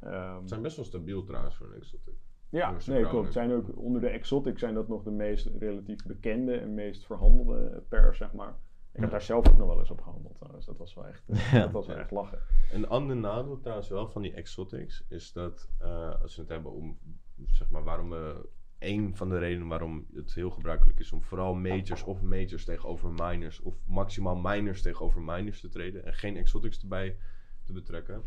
Ehm, 0.00 0.40
Ze 0.42 0.48
zijn 0.48 0.62
best 0.62 0.76
wel 0.76 0.84
stabiel 0.84 1.24
trouwens 1.24 1.56
voor 1.56 1.66
een 1.66 1.74
exotic. 1.80 2.14
Ja, 2.48 2.70
nee, 2.70 2.80
kronen. 2.80 3.08
klopt. 3.08 3.32
Zijn 3.32 3.52
ook, 3.52 3.66
onder 3.76 4.00
de 4.00 4.08
exotic 4.08 4.58
zijn 4.58 4.74
dat 4.74 4.88
nog 4.88 5.02
de 5.02 5.10
meest 5.10 5.50
relatief 5.58 6.06
bekende 6.06 6.56
en 6.56 6.74
meest 6.74 7.06
verhandelde 7.06 7.82
pairs, 7.88 8.18
zeg 8.18 8.32
maar. 8.32 8.54
Ik 8.92 9.00
heb 9.00 9.10
daar 9.10 9.22
zelf 9.22 9.48
ook 9.48 9.56
nog 9.56 9.68
wel 9.68 9.78
eens 9.78 9.90
op 9.90 10.00
gehandeld 10.00 10.34
trouwens. 10.36 10.66
Dat 10.66 10.78
was 10.78 10.94
wel 10.94 11.06
echt, 11.06 11.22
Ja. 11.52 11.60
dat 11.60 11.70
was 11.70 11.86
wel 11.86 11.96
echt 11.96 12.10
lachen. 12.10 12.38
Een 12.72 12.88
ander 12.88 13.16
nadeel 13.16 13.60
trouwens 13.60 13.88
wel 13.88 14.08
van 14.08 14.22
die 14.22 14.32
exotics 14.34 15.04
is 15.08 15.32
dat 15.32 15.68
eh, 15.78 16.22
als 16.22 16.34
we 16.36 16.42
het 16.42 16.50
hebben 16.50 16.72
om 16.72 16.98
zeg 17.46 17.70
maar 17.70 17.84
waarom 17.84 18.10
we 18.10 18.48
een 18.82 19.16
van 19.16 19.28
de 19.28 19.38
redenen 19.38 19.68
waarom 19.68 20.06
het 20.14 20.34
heel 20.34 20.50
gebruikelijk 20.50 20.98
is 20.98 21.12
om 21.12 21.22
vooral 21.22 21.54
majors 21.54 22.02
of 22.02 22.22
majors 22.22 22.64
tegenover 22.64 23.10
minors 23.10 23.60
of 23.60 23.74
maximaal 23.86 24.36
minors 24.36 24.82
tegenover 24.82 25.22
minors 25.22 25.60
te 25.60 25.68
treden 25.68 26.04
en 26.04 26.14
geen 26.14 26.36
exotics 26.36 26.80
erbij 26.80 27.16
te 27.64 27.72
betrekken, 27.72 28.22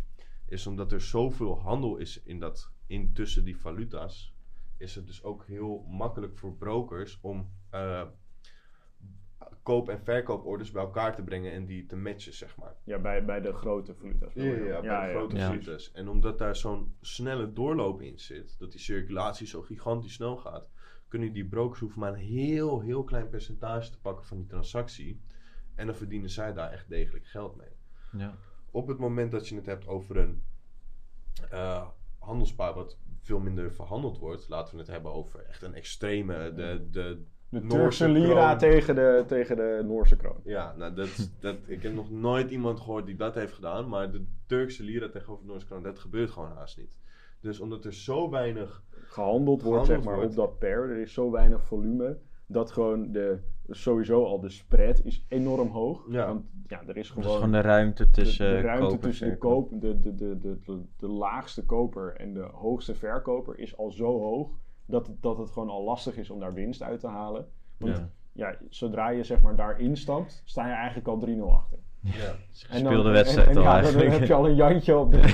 is 0.47 0.67
omdat 0.67 0.91
er 0.91 1.01
zoveel 1.01 1.59
handel 1.59 1.97
is 1.97 2.23
in 2.23 2.39
dat 2.39 2.71
in 2.87 3.13
tussen 3.13 3.43
die 3.43 3.57
valuta's, 3.57 4.33
is 4.77 4.95
het 4.95 5.07
dus 5.07 5.23
ook 5.23 5.45
heel 5.45 5.85
makkelijk 5.89 6.37
voor 6.37 6.55
brokers 6.55 7.19
om 7.21 7.49
eh, 7.69 8.07
koop- 9.63 9.89
en 9.89 9.99
verkooporders 9.99 10.71
bij 10.71 10.83
elkaar 10.83 11.15
te 11.15 11.23
brengen 11.23 11.51
en 11.51 11.65
die 11.65 11.85
te 11.85 11.95
matchen, 11.95 12.33
zeg 12.33 12.57
maar. 12.57 12.75
Ja, 12.83 12.99
bij, 12.99 13.25
bij 13.25 13.41
de 13.41 13.53
grote 13.53 13.93
valuta's. 13.95 14.33
Ja, 14.33 14.43
ja, 14.43 14.51
ja, 14.65 14.81
bij 14.81 15.07
de 15.07 15.13
grote 15.17 15.35
Ja. 15.35 15.47
valuta's. 15.47 15.91
En 15.91 16.07
omdat 16.07 16.37
daar 16.37 16.55
zo'n 16.55 16.95
snelle 17.01 17.53
doorloop 17.53 18.01
in 18.01 18.19
zit, 18.19 18.55
dat 18.59 18.71
die 18.71 18.79
circulatie 18.81 19.47
zo 19.47 19.61
gigantisch 19.61 20.13
snel 20.13 20.37
gaat, 20.37 20.69
kunnen 21.07 21.33
die 21.33 21.45
brokers 21.47 21.79
hoeven 21.79 21.99
maar 21.99 22.13
een 22.13 22.19
heel, 22.19 22.81
heel 22.81 23.03
klein 23.03 23.29
percentage 23.29 23.89
te 23.91 23.99
pakken 23.99 24.25
van 24.25 24.37
die 24.37 24.45
transactie. 24.47 25.21
En 25.75 25.85
dan 25.85 25.95
verdienen 25.95 26.29
zij 26.29 26.53
daar 26.53 26.71
echt 26.71 26.89
degelijk 26.89 27.25
geld 27.25 27.55
mee. 27.55 27.69
Ja. 28.11 28.35
Op 28.71 28.87
het 28.87 28.97
moment 28.97 29.31
dat 29.31 29.47
je 29.47 29.55
het 29.55 29.65
hebt 29.65 29.87
over 29.87 30.17
een 30.17 30.43
eh, 31.49 31.87
handelspaar 32.19 32.73
wat 32.73 32.97
veel 33.21 33.39
minder 33.39 33.73
verhandeld 33.73 34.17
wordt, 34.17 34.49
laten 34.49 34.73
we 34.73 34.79
het 34.79 34.89
hebben 34.89 35.13
over 35.13 35.39
echt 35.45 35.61
een 35.61 35.73
extreme, 35.73 36.53
de, 36.53 36.87
de 36.91 37.23
De 37.49 37.59
Noorse 37.59 37.77
Turkse 37.77 38.09
lira 38.09 38.45
kroon. 38.45 38.57
tegen 38.57 38.95
de, 38.95 39.23
tegen 39.27 39.55
de 39.55 39.81
Noorse 39.85 40.15
kroon. 40.15 40.41
Ja, 40.43 40.75
nou, 40.77 40.93
dat, 40.93 41.31
dat, 41.39 41.55
ik 41.65 41.83
heb 41.83 41.93
nog 41.93 42.11
nooit 42.11 42.51
iemand 42.51 42.79
gehoord 42.79 43.05
die 43.05 43.15
dat 43.15 43.35
heeft 43.35 43.53
gedaan. 43.53 43.89
Maar 43.89 44.11
de 44.11 44.25
Turkse 44.45 44.83
lira 44.83 45.09
tegenover 45.09 45.43
de 45.45 45.49
Noorse 45.49 45.67
kroon, 45.67 45.83
dat 45.83 45.99
gebeurt 45.99 46.29
gewoon 46.29 46.51
haast 46.51 46.77
niet. 46.77 46.97
Dus 47.41 47.59
omdat 47.59 47.85
er 47.85 47.93
zo 47.93 48.29
weinig... 48.29 48.83
Gehandeld 48.89 49.61
wordt, 49.61 49.85
Gehandeld 49.85 49.87
zeg 49.87 50.03
maar, 50.03 50.15
wordt. 50.15 50.29
op 50.29 50.35
dat 50.35 50.59
pair. 50.59 50.89
Er 50.89 50.97
is 50.97 51.13
zo 51.13 51.31
weinig 51.31 51.63
volume. 51.63 52.17
Dat 52.47 52.71
gewoon 52.71 53.11
de, 53.11 53.39
sowieso 53.69 54.23
al 54.23 54.39
de 54.39 54.49
spread 54.49 55.01
is 55.03 55.25
enorm 55.27 55.67
hoog. 55.67 56.05
Ja. 56.09 56.25
Want 56.27 56.45
ja, 56.67 56.81
er 56.87 56.87
is 56.87 56.93
Dat 56.93 56.97
is 56.97 57.09
gewoon... 57.09 57.35
gewoon 57.35 57.51
de 57.51 57.61
ruimte 57.61 58.09
tussen 58.11 58.49
de 58.49 58.61
ruimte 58.61 58.97
tussen 58.97 59.25
de, 59.25 59.31
verkoop. 59.31 59.69
koop, 59.69 59.81
de, 59.81 59.99
de, 59.99 60.15
de, 60.15 60.39
de, 60.39 60.59
de, 60.65 60.81
de 60.97 61.07
laagste 61.07 61.65
koper 61.65 62.15
en 62.15 62.33
de 62.33 62.47
hoogste 62.53 62.95
verkoper 62.95 63.59
is 63.59 63.77
al 63.77 63.91
zo 63.91 64.19
hoog 64.19 64.49
dat 64.85 65.07
het, 65.07 65.21
dat 65.21 65.37
het 65.37 65.49
gewoon 65.49 65.69
al 65.69 65.83
lastig 65.83 66.17
is 66.17 66.29
om 66.29 66.39
daar 66.39 66.53
winst 66.53 66.81
uit 66.83 66.99
te 66.99 67.07
halen. 67.07 67.47
Want 67.77 67.97
Ja. 67.97 68.09
ja. 68.31 68.57
zodra 68.69 69.09
je 69.09 69.23
zeg 69.23 69.41
maar 69.41 69.55
daar 69.55 69.79
instapt, 69.79 70.41
sta 70.45 70.67
je 70.67 70.73
eigenlijk 70.73 71.07
al 71.07 71.27
3-0 71.27 71.41
achter. 71.41 71.77
Ja. 71.99 72.35
Gespeelde 72.51 73.09
wedstrijd 73.09 73.47
en, 73.47 73.53
en, 73.53 73.57
al 73.57 73.63
ja, 73.63 73.81
dan 73.81 74.11
heb 74.11 74.23
je 74.23 74.33
al 74.33 74.47
een 74.47 74.55
jantje 74.55 74.97
op 74.97 75.11
de 75.11 75.27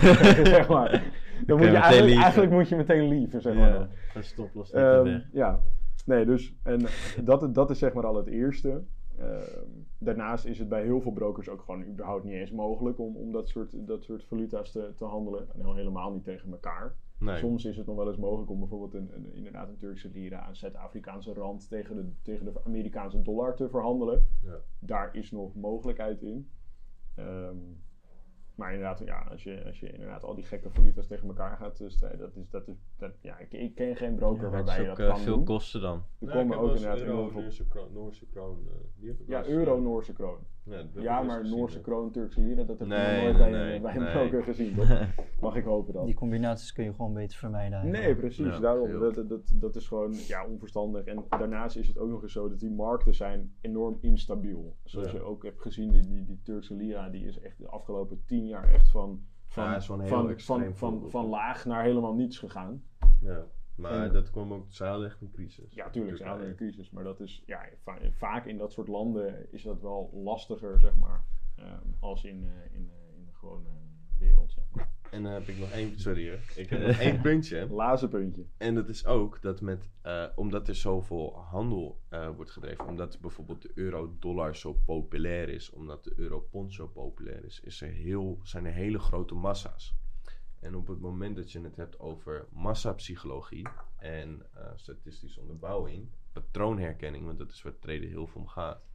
zeg 0.43 0.67
maar. 0.67 1.03
Dan 1.45 1.57
moet 1.57 1.67
je 1.67 1.75
eigenlijk, 1.75 2.21
eigenlijk 2.21 2.51
moet 2.51 2.69
je 2.69 2.75
meteen 2.75 3.07
lieven, 3.07 3.41
zeg 3.41 3.55
maar. 3.55 3.69
Ja, 3.69 3.77
dan. 3.77 3.87
een 4.13 4.23
stoploss 4.23 4.71
Ehm, 4.71 5.19
ja, 5.31 5.59
nee, 6.05 6.25
dus 6.25 6.55
en 6.63 6.85
dat, 7.23 7.55
dat 7.55 7.69
is 7.69 7.79
zeg 7.79 7.93
maar 7.93 8.05
al 8.05 8.15
het 8.15 8.27
eerste. 8.27 8.83
Ehm, 9.17 9.67
daarnaast 9.97 10.45
is 10.45 10.59
het 10.59 10.69
bij 10.69 10.83
heel 10.83 11.01
veel 11.01 11.11
brokers 11.11 11.49
ook 11.49 11.61
gewoon 11.61 11.85
überhaupt 11.85 12.23
niet 12.23 12.33
eens 12.33 12.51
mogelijk 12.51 12.99
om, 12.99 13.15
om 13.15 13.31
dat, 13.31 13.49
soort, 13.49 13.87
dat 13.87 14.03
soort 14.03 14.23
valuta's 14.23 14.71
te, 14.71 14.93
te 14.95 15.05
handelen. 15.05 15.47
En 15.53 15.65
al 15.65 15.75
helemaal 15.75 16.11
niet 16.11 16.23
tegen 16.23 16.51
elkaar. 16.51 16.95
Nee. 17.21 17.37
Soms 17.37 17.65
is 17.65 17.77
het 17.77 17.85
nog 17.85 17.95
wel 17.95 18.07
eens 18.07 18.17
mogelijk 18.17 18.49
om 18.51 18.59
bijvoorbeeld 18.59 18.93
een, 18.93 19.15
een, 19.15 19.33
inderdaad 19.33 19.69
een 19.69 19.77
Turkse 19.77 20.09
lira, 20.09 20.47
een 20.47 20.55
Zuid-Afrikaanse 20.55 21.33
rand 21.33 21.69
tegen 21.69 21.95
de, 21.95 22.11
tegen 22.21 22.45
de 22.45 22.63
Amerikaanse 22.65 23.21
dollar 23.21 23.55
te 23.55 23.69
verhandelen. 23.69 24.27
Ja. 24.41 24.55
Daar 24.79 25.15
is 25.15 25.31
nog 25.31 25.55
mogelijkheid 25.55 26.21
in. 26.21 26.49
Ehm, 27.15 27.57
maar 28.55 28.73
inderdaad, 28.73 28.99
ja, 29.05 29.19
als 29.31 29.43
je, 29.43 29.65
als 29.65 29.79
je 29.79 29.91
inderdaad 29.91 30.23
al 30.23 30.35
die 30.35 30.43
gekke 30.43 30.69
valuta's 30.69 31.07
tegen 31.07 31.27
elkaar 31.27 31.57
gaat 31.57 31.79
eh, 31.79 31.89
strijden, 31.89 32.19
dat 32.19 32.35
is, 32.35 32.49
dat 32.49 32.67
is, 32.67 32.75
dat, 32.97 33.11
ja, 33.21 33.37
ik, 33.37 33.53
ik 33.53 33.75
ken 33.75 33.95
geen 33.95 34.15
broker 34.15 34.43
Ja, 34.43 34.49
waarbij 34.49 34.81
je 34.81 34.87
dat 34.87 34.99
eh, 34.99 35.07
kan 35.07 35.19
veel 35.19 35.35
doen. 35.35 35.45
kosten 35.45 35.81
dan. 35.81 36.03
Er 36.19 36.27
Ja, 36.27 36.33
komen 36.33 36.57
ook 36.57 36.75
inderdaad 36.75 36.99
euro, 36.99 37.31
Noorse 37.31 37.67
kroon, 37.67 37.93
Noorse 37.93 38.25
kroon, 38.25 38.57
eh, 38.67 39.09
ik 39.09 39.17
wel 39.17 39.27
Ja, 39.27 39.45
euro, 39.45 39.79
Noorse 39.79 40.13
kroon. 40.13 40.39
Ja, 40.93 41.21
maar 41.21 41.39
gezien, 41.39 41.57
Noorse 41.57 41.81
kroon, 41.81 42.11
Turkse 42.11 42.41
lira, 42.41 42.55
dat 42.63 42.67
heb 42.67 42.81
ik 42.81 42.87
nog 42.87 42.97
nooit 42.97 43.11
nee, 43.21 43.33
bij, 43.33 43.51
nee, 43.51 43.75
een- 43.75 43.81
bij 43.81 43.95
een 43.95 44.01
nee. 44.03 44.11
broker 44.11 44.43
gezien. 44.43 44.75
toch? 44.75 44.87
Mag 45.41 45.55
ik 45.55 45.63
hopen 45.63 45.93
dan. 45.93 46.05
Die 46.05 46.15
combinaties 46.15 46.71
kun 46.73 46.83
je 46.83 46.93
gewoon 46.93 47.13
beter 47.13 47.37
vermijden 47.37 47.73
eigenlijk. 47.73 48.03
Nee, 48.05 48.15
precies. 48.15 48.45
Ja, 48.45 48.59
daarom. 48.59 48.99
Dat, 48.99 49.29
dat, 49.29 49.51
dat 49.55 49.75
is 49.75 49.87
gewoon 49.87 50.13
ja, 50.27 50.45
onverstandig. 50.45 51.05
En 51.05 51.23
daarnaast 51.29 51.75
is 51.75 51.87
het 51.87 51.97
ook 51.97 52.09
nog 52.09 52.21
eens 52.21 52.31
zo 52.33 52.49
dat 52.49 52.59
die 52.59 52.71
markten 52.71 53.15
zijn 53.15 53.53
enorm 53.61 53.97
instabiel. 54.01 54.75
Zoals 54.83 55.07
Ja. 55.11 55.13
je 55.17 55.21
ook 55.23 55.43
hebt 55.43 55.61
gezien, 55.61 55.91
die, 55.91 56.07
die, 56.07 56.25
die 56.25 56.39
Turkse 56.43 56.73
lira, 56.73 57.09
die 57.09 57.25
is 57.27 57.39
echt 57.39 57.57
de 57.57 57.67
afgelopen 57.67 58.21
tien 58.25 58.47
jaar 58.47 58.73
echt 58.73 58.89
van, 58.89 59.21
van, 59.47 59.81
van, 59.81 60.07
van, 60.07 60.39
van, 60.39 60.73
voorbeeld. 60.73 61.11
van 61.11 61.25
laag 61.25 61.65
naar 61.65 61.83
helemaal 61.83 62.13
niets 62.13 62.37
gegaan. 62.39 62.83
Ja. 63.21 63.45
Maar 63.81 64.05
En- 64.05 64.13
dat 64.13 64.29
kwam 64.31 64.53
ook, 64.53 64.65
hadden 64.77 65.05
echt 65.07 65.21
een 65.21 65.31
crisis. 65.31 65.73
Ja, 65.73 65.89
tuurlijk, 65.89 66.17
ze 66.17 66.23
hadden 66.23 66.47
een 66.47 66.55
crisis. 66.55 66.89
Maar 66.89 67.03
dat 67.03 67.19
is 67.19 67.43
ja, 67.45 67.69
va- 67.83 67.99
vaak 68.11 68.45
in 68.45 68.57
dat 68.57 68.71
soort 68.71 68.87
landen 68.87 69.53
is 69.53 69.63
dat 69.63 69.81
wel 69.81 70.09
lastiger, 70.13 70.79
zeg 70.79 70.95
maar, 70.95 71.23
ehm, 71.55 71.87
als 71.99 72.23
in, 72.23 72.43
eh, 72.43 72.75
in, 72.75 72.89
eh, 72.91 73.17
in 73.17 73.25
de 73.25 73.33
gewone 73.33 73.69
wereld, 74.19 74.51
zeg 74.51 74.63
maar. 74.71 74.89
En 75.11 75.23
dan 75.23 75.31
heb 75.31 75.47
ik 75.47 75.57
nog 75.57 75.71
één, 75.71 75.99
sorry 75.99 76.29
hoor. 76.29 76.39
Ik 76.55 76.69
heb 76.69 76.87
nog 76.87 76.97
één 76.99 77.21
puntje. 77.21 77.67
Laatste 77.73 78.07
puntje. 78.07 78.45
En 78.57 78.75
dat 78.75 78.89
is 78.89 79.05
ook 79.05 79.41
dat 79.41 79.61
met, 79.61 79.89
uh, 80.05 80.25
omdat 80.35 80.67
er 80.67 80.75
zoveel 80.75 81.35
handel 81.35 81.99
wordt 82.35 82.51
gedreven, 82.51 82.87
omdat 82.87 83.19
bijvoorbeeld 83.21 83.61
de 83.61 83.71
euro-dollar 83.73 84.55
zo 84.55 84.73
populair 84.85 85.49
is, 85.49 85.69
omdat 85.71 86.03
de 86.03 86.13
euro-pond 86.15 86.73
zo 86.73 86.87
populair 86.87 87.45
is, 87.45 87.59
is 87.59 87.81
er 87.81 87.89
heel, 87.91 88.39
zijn 88.43 88.65
er 88.65 88.71
hele 88.73 88.99
grote 88.99 89.33
massa's. 89.35 89.95
En 90.61 90.75
op 90.75 90.87
het 90.87 90.99
moment 90.99 91.35
dat 91.35 91.51
je 91.51 91.61
het 91.61 91.75
hebt 91.75 91.99
over 91.99 92.47
massapsychologie 92.51 93.67
en 93.97 94.45
uh, 94.55 94.71
statistische 94.75 95.39
onderbouwing, 95.39 96.09
patroonherkenning, 96.31 97.25
want 97.25 97.37
dat 97.37 97.51
is 97.51 97.61
waar 97.61 97.79
treden 97.79 98.09
heel 98.09 98.27
veel 98.27 98.41
om 98.41 98.47
gaat. 98.47 98.89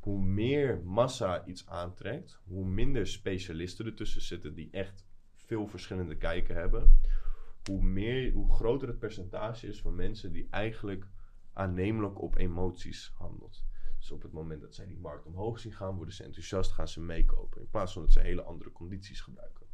Hoe 0.00 0.22
meer 0.22 0.82
massa 0.84 1.46
iets 1.46 1.66
aantrekt, 1.66 2.40
hoe 2.44 2.64
minder 2.64 3.06
specialisten 3.06 3.86
ertussen 3.86 4.22
zitten 4.22 4.54
die 4.54 4.68
echt 4.70 5.06
veel 5.34 5.66
verschillende 5.66 6.16
kijken 6.16 6.54
hebben, 6.54 7.00
hoe, 7.64 7.82
meer, 7.82 8.32
hoe 8.32 8.54
groter 8.54 8.88
het 8.88 8.98
percentage 8.98 9.66
is 9.66 9.80
van 9.80 9.94
mensen 9.94 10.32
die 10.32 10.46
eigenlijk 10.50 11.06
aannemelijk 11.52 12.20
op 12.20 12.36
emoties 12.36 13.12
handelt. 13.14 13.64
Dus 13.98 14.10
op 14.10 14.22
het 14.22 14.32
moment 14.32 14.60
dat 14.60 14.74
zij 14.74 14.86
die 14.86 14.98
markt 14.98 15.26
omhoog 15.26 15.58
zien 15.58 15.72
gaan, 15.72 15.96
worden 15.96 16.14
ze 16.14 16.24
enthousiast, 16.24 16.72
gaan 16.72 16.88
ze 16.88 17.00
meekopen. 17.00 17.60
In 17.60 17.70
plaats 17.70 17.92
van 17.92 18.02
dat 18.02 18.12
ze 18.12 18.20
hele 18.20 18.42
andere 18.42 18.72
condities 18.72 19.20
gebruiken. 19.20 19.66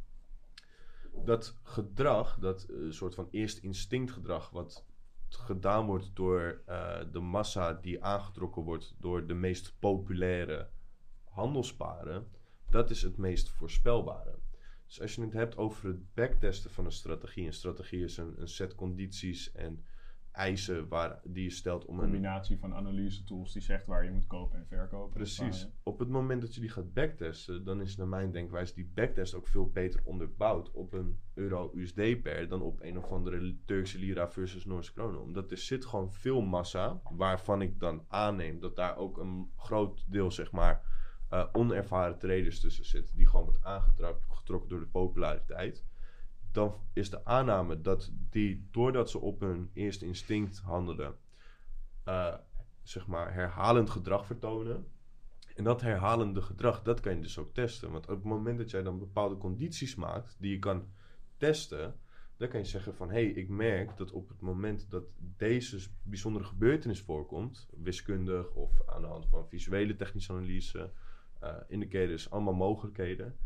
Dat 1.25 1.57
gedrag, 1.63 2.37
dat 2.39 2.65
uh, 2.69 2.91
soort 2.91 3.15
van 3.15 3.27
eerst 3.31 3.57
instinctgedrag, 3.57 4.49
wat 4.49 4.85
gedaan 5.29 5.85
wordt 5.85 6.09
door 6.13 6.61
uh, 6.67 6.99
de 7.11 7.19
massa 7.19 7.73
die 7.73 8.03
aangetrokken 8.03 8.61
wordt 8.61 8.95
door 8.99 9.27
de 9.27 9.33
meest 9.33 9.75
populaire 9.79 10.69
handelsparen, 11.23 12.27
dat 12.69 12.89
is 12.89 13.01
het 13.01 13.17
meest 13.17 13.49
voorspelbare. 13.49 14.39
Dus 14.85 15.01
als 15.01 15.15
je 15.15 15.21
het 15.21 15.33
hebt 15.33 15.57
over 15.57 15.87
het 15.87 16.13
backtesten 16.13 16.71
van 16.71 16.85
een 16.85 16.91
strategie. 16.91 17.45
Een 17.45 17.53
strategie 17.53 18.03
is 18.03 18.17
een, 18.17 18.41
een 18.41 18.47
set 18.47 18.75
condities 18.75 19.51
en 19.51 19.83
eisen 20.31 20.87
waar, 20.87 21.19
die 21.23 21.43
je 21.43 21.49
stelt 21.49 21.85
om 21.85 21.95
een... 21.95 22.03
combinatie 22.03 22.59
van 22.59 22.75
analyse 22.75 23.23
tools 23.23 23.53
die 23.53 23.61
zegt 23.61 23.85
waar 23.85 24.03
je 24.03 24.11
moet 24.11 24.27
kopen 24.27 24.59
en 24.59 24.65
verkopen. 24.67 25.13
Precies. 25.13 25.67
Op 25.83 25.99
het 25.99 26.09
moment 26.09 26.41
dat 26.41 26.55
je 26.55 26.61
die 26.61 26.69
gaat 26.69 26.93
backtesten, 26.93 27.63
dan 27.63 27.81
is 27.81 27.95
naar 27.95 28.07
mijn 28.07 28.31
denkwijze 28.31 28.73
die 28.73 28.91
backtest 28.93 29.33
ook 29.33 29.47
veel 29.47 29.69
beter 29.69 30.01
onderbouwd 30.03 30.71
op 30.71 30.93
een 30.93 31.19
euro-USD 31.33 32.21
per 32.21 32.47
dan 32.47 32.61
op 32.61 32.81
een 32.81 32.97
of 32.97 33.11
andere 33.11 33.55
Turkse 33.65 33.99
lira 33.99 34.29
versus 34.29 34.65
Noorse 34.65 34.93
kronen. 34.93 35.21
Omdat 35.21 35.51
er 35.51 35.57
zit 35.57 35.85
gewoon 35.85 36.11
veel 36.11 36.41
massa, 36.41 37.01
waarvan 37.11 37.61
ik 37.61 37.79
dan 37.79 38.05
aanneem 38.07 38.59
dat 38.59 38.75
daar 38.75 38.97
ook 38.97 39.17
een 39.17 39.51
groot 39.55 40.05
deel, 40.07 40.31
zeg 40.31 40.51
maar, 40.51 40.83
uh, 41.33 41.45
onervaren 41.51 42.17
traders 42.17 42.59
tussen 42.59 42.85
zitten, 42.85 43.17
die 43.17 43.27
gewoon 43.27 43.45
wordt 43.45 43.63
aangetrokken 43.63 44.69
door 44.69 44.79
de 44.79 44.87
populariteit, 44.87 45.85
dan 46.51 46.75
is 46.93 47.09
de 47.09 47.25
aanname 47.25 47.81
dat 47.81 48.11
die, 48.29 48.67
doordat 48.71 49.09
ze 49.09 49.19
op 49.19 49.39
hun 49.39 49.69
eerste 49.73 50.05
instinct 50.05 50.59
handelen, 50.59 51.15
uh, 52.05 52.35
zeg 52.83 53.07
maar 53.07 53.33
herhalend 53.33 53.89
gedrag 53.89 54.25
vertonen. 54.25 54.87
En 55.55 55.63
dat 55.63 55.81
herhalende 55.81 56.41
gedrag, 56.41 56.81
dat 56.81 56.99
kan 56.99 57.15
je 57.15 57.21
dus 57.21 57.37
ook 57.37 57.53
testen. 57.53 57.91
Want 57.91 58.07
op 58.07 58.15
het 58.15 58.23
moment 58.23 58.57
dat 58.57 58.69
jij 58.69 58.83
dan 58.83 58.99
bepaalde 58.99 59.37
condities 59.37 59.95
maakt 59.95 60.35
die 60.39 60.51
je 60.51 60.59
kan 60.59 60.87
testen, 61.37 61.95
dan 62.37 62.49
kan 62.49 62.59
je 62.59 62.65
zeggen 62.65 62.95
van 62.95 63.09
hé, 63.09 63.13
hey, 63.13 63.25
ik 63.25 63.49
merk 63.49 63.97
dat 63.97 64.11
op 64.11 64.29
het 64.29 64.41
moment 64.41 64.89
dat 64.89 65.03
deze 65.17 65.79
bijzondere 66.03 66.45
gebeurtenis 66.45 67.01
voorkomt, 67.01 67.69
wiskundig 67.77 68.51
of 68.51 68.81
aan 68.85 69.01
de 69.01 69.07
hand 69.07 69.25
van 69.27 69.47
visuele 69.47 69.95
technische 69.95 70.33
analyse, 70.33 70.91
uh, 71.43 71.55
indicators, 71.67 72.29
allemaal 72.29 72.53
mogelijkheden, 72.53 73.37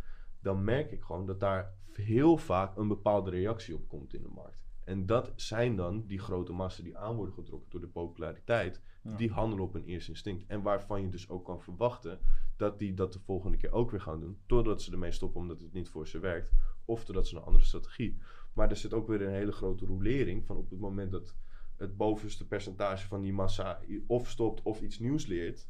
dan 0.44 0.64
merk 0.64 0.92
ik 0.92 1.02
gewoon 1.02 1.26
dat 1.26 1.40
daar 1.40 1.74
heel 1.92 2.38
vaak 2.38 2.78
een 2.78 2.88
bepaalde 2.88 3.30
reactie 3.30 3.76
op 3.76 3.88
komt 3.88 4.14
in 4.14 4.22
de 4.22 4.30
markt. 4.36 4.62
En 4.84 5.06
dat 5.06 5.32
zijn 5.36 5.76
dan 5.76 6.06
die 6.08 6.20
grote 6.20 6.54
massen 6.54 6.84
die 6.84 6.98
aan 6.98 7.16
worden 7.16 7.34
getrokken 7.34 7.70
door 7.70 7.82
de 7.82 7.88
populariteit, 7.88 8.82
die 9.18 9.32
handelen 9.32 9.66
op 9.66 9.76
een 9.76 9.86
eerste 9.86 10.12
instinct. 10.12 10.44
En 10.48 10.62
waarvan 10.62 11.02
je 11.02 11.10
dus 11.10 11.30
ook 11.30 11.46
kan 11.46 11.62
verwachten 11.62 12.20
dat 12.58 12.80
die 12.80 12.94
dat 12.94 13.14
de 13.14 13.20
volgende 13.20 13.58
keer 13.58 13.72
ook 13.72 13.92
weer 13.92 14.02
gaan 14.02 14.20
doen, 14.20 14.38
totdat 14.46 14.82
ze 14.82 14.92
ermee 14.92 15.12
stoppen 15.12 15.42
omdat 15.42 15.62
het 15.62 15.74
niet 15.74 15.90
voor 15.90 16.08
ze 16.08 16.20
werkt, 16.20 16.52
of 16.86 17.06
totdat 17.06 17.28
ze 17.28 17.36
een 17.36 17.44
andere 17.44 17.64
strategie. 17.64 18.18
Maar 18.54 18.70
er 18.70 18.76
zit 18.76 18.94
ook 18.94 19.08
weer 19.08 19.22
een 19.22 19.34
hele 19.34 19.52
grote 19.52 19.86
rolering 19.86 20.46
van 20.46 20.58
op 20.58 20.70
het 20.70 20.80
moment 20.80 21.12
dat 21.12 21.36
het 21.76 21.98
bovenste 21.98 22.48
percentage 22.48 23.08
van 23.08 23.22
die 23.22 23.34
massa 23.34 23.80
of 24.08 24.30
stopt 24.30 24.62
of 24.62 24.82
iets 24.82 25.00
nieuws 25.00 25.26
leert, 25.26 25.68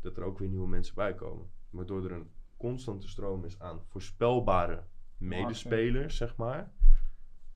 dat 0.00 0.16
er 0.16 0.22
ook 0.22 0.38
weer 0.38 0.48
nieuwe 0.48 0.68
mensen 0.68 0.94
bij 0.94 1.14
komen. 1.14 1.50
Waardoor 1.70 2.04
er 2.04 2.12
een 2.12 2.30
constante 2.64 3.08
stroom 3.08 3.44
is 3.44 3.58
aan 3.58 3.80
voorspelbare 3.86 4.82
medespelers, 5.16 6.16
zeg 6.16 6.36
maar. 6.36 6.72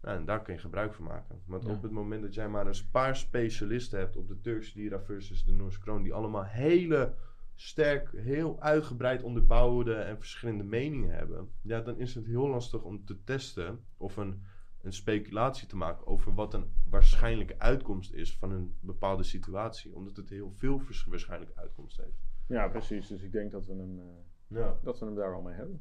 Nou, 0.00 0.18
en 0.18 0.24
daar 0.24 0.42
kun 0.42 0.54
je 0.54 0.60
gebruik 0.60 0.94
van 0.94 1.04
maken. 1.04 1.42
Want 1.44 1.64
op 1.64 1.82
het 1.82 1.90
moment 1.90 2.22
dat 2.22 2.34
jij 2.34 2.48
maar 2.48 2.66
een 2.66 2.90
paar 2.90 3.16
specialisten 3.16 3.98
hebt 3.98 4.16
op 4.16 4.28
de 4.28 4.40
Turkse 4.40 4.78
lira 4.78 5.00
versus 5.00 5.44
de 5.44 5.52
Noorse 5.52 5.80
kroon, 5.80 6.02
die 6.02 6.14
allemaal 6.14 6.44
hele 6.44 7.14
sterk, 7.54 8.10
heel 8.16 8.60
uitgebreid 8.60 9.22
onderbouwde 9.22 9.94
en 9.94 10.18
verschillende 10.18 10.64
meningen 10.64 11.10
hebben, 11.10 11.50
ja, 11.62 11.80
dan 11.80 11.98
is 11.98 12.14
het 12.14 12.26
heel 12.26 12.48
lastig 12.48 12.82
om 12.82 13.04
te 13.04 13.24
testen 13.24 13.84
of 13.96 14.16
een, 14.16 14.42
een 14.80 14.92
speculatie 14.92 15.66
te 15.66 15.76
maken 15.76 16.06
over 16.06 16.34
wat 16.34 16.54
een 16.54 16.72
waarschijnlijke 16.90 17.58
uitkomst 17.58 18.12
is 18.12 18.36
van 18.36 18.50
een 18.50 18.76
bepaalde 18.80 19.22
situatie, 19.22 19.94
omdat 19.94 20.16
het 20.16 20.28
heel 20.28 20.50
veel 20.50 20.82
waarschijnlijke 21.06 21.60
uitkomst 21.60 21.96
heeft. 21.96 22.26
Ja, 22.46 22.68
precies. 22.68 23.08
Dus 23.08 23.22
ik 23.22 23.32
denk 23.32 23.50
dat 23.50 23.66
we 23.66 23.74
hem, 23.74 23.98
uh, 23.98 24.04
ja. 24.48 24.74
dat 24.82 24.98
we 24.98 25.04
hem 25.06 25.14
daar 25.14 25.34
al 25.34 25.40
mee 25.42 25.54
hebben. 25.54 25.80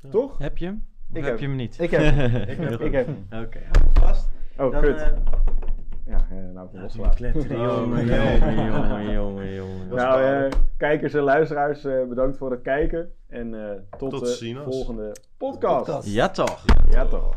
Ja. 0.00 0.08
Toch? 0.10 0.38
Heb 0.38 0.58
je 0.58 0.64
hem? 0.64 0.86
Of 1.10 1.16
Ik 1.16 1.22
heb 1.22 1.30
heb 1.30 1.40
je 1.40 1.46
hem 1.46 1.56
niet? 1.56 1.78
Ik 1.80 1.90
heb 1.90 2.00
hem. 2.00 2.34
ik 2.50 2.58
heb, 2.58 2.80
ik 2.80 2.92
heb 2.92 3.06
hem. 3.06 3.42
Oké, 3.44 3.60
vast. 3.92 4.28
Oh, 4.58 4.72
Dan, 4.72 4.80
kut. 4.82 4.96
eh, 5.00 5.08
ja, 6.06 6.26
eh, 6.30 6.36
nou, 6.36 6.48
ik 6.48 6.54
laten 6.72 6.80
los 6.80 6.96
we 6.96 7.08
kletteren, 7.14 7.60
Oh, 7.60 7.76
jongen, 7.76 8.06
jongen, 8.64 9.12
jongen, 9.12 9.54
jongen. 9.54 9.88
Nou, 9.88 10.22
eh, 10.22 10.50
kijkers 10.76 11.14
en 11.14 11.22
luisteraars, 11.22 11.84
eh, 11.84 12.04
bedankt 12.08 12.36
voor 12.38 12.50
het 12.50 12.62
kijken. 12.62 13.12
En 13.28 13.54
eh, 13.70 13.80
tot, 13.98 14.10
Tot 14.10 14.20
de 14.20 14.26
ziens. 14.26 14.60
volgende 14.64 15.12
podcast. 15.36 15.84
Podcast. 15.84 16.08
Ja 16.08 16.28
toch? 16.30 16.64
Ja, 16.90 17.06
toch. 17.06 17.36